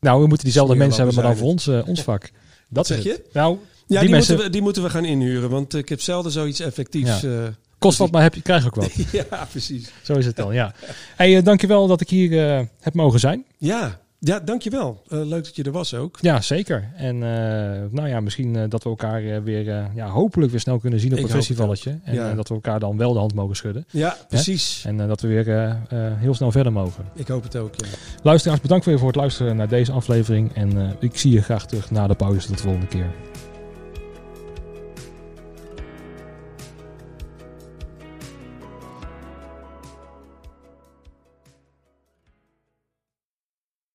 [0.01, 2.31] Nou, we moeten diezelfde mensen hebben, maar dan voor ons, eh, ons vak.
[2.69, 3.23] Dat zeg je?
[3.33, 6.01] Nou, Ja, die, die, mensen moeten we, die moeten we gaan inhuren, want ik heb
[6.01, 7.23] zelden zoiets effectiefs.
[7.23, 7.47] eh,
[7.77, 8.91] kost wat, maar heb je, krijg ook wat.
[9.29, 9.91] ja, precies.
[10.01, 10.73] Zo is het dan, ja.
[11.15, 13.45] Hey, uh, dankjewel dat ik hier heb mogen zijn.
[13.57, 15.01] Ja, ja dankjewel.
[15.09, 16.17] Uh, leuk dat je er was ook.
[16.21, 16.91] Ja, zeker.
[16.95, 17.21] En uh,
[17.91, 19.63] nou ja, misschien dat we elkaar weer,
[19.95, 21.99] ja, hopelijk weer snel kunnen zien op Ik een festivalletje.
[22.03, 22.33] En ja.
[22.33, 23.85] dat we elkaar dan wel de hand mogen schudden.
[23.89, 24.83] Ja, precies.
[24.83, 24.89] Hè?
[24.89, 25.77] En dat we weer
[26.17, 27.05] heel snel verder mogen.
[27.15, 27.87] Ik hoop het ook, ja.
[28.23, 30.53] Luisteraars, bedankt weer voor het luisteren naar deze aflevering.
[30.53, 32.47] En ik zie je graag terug na de pauze.
[32.47, 33.30] Tot de volgende keer.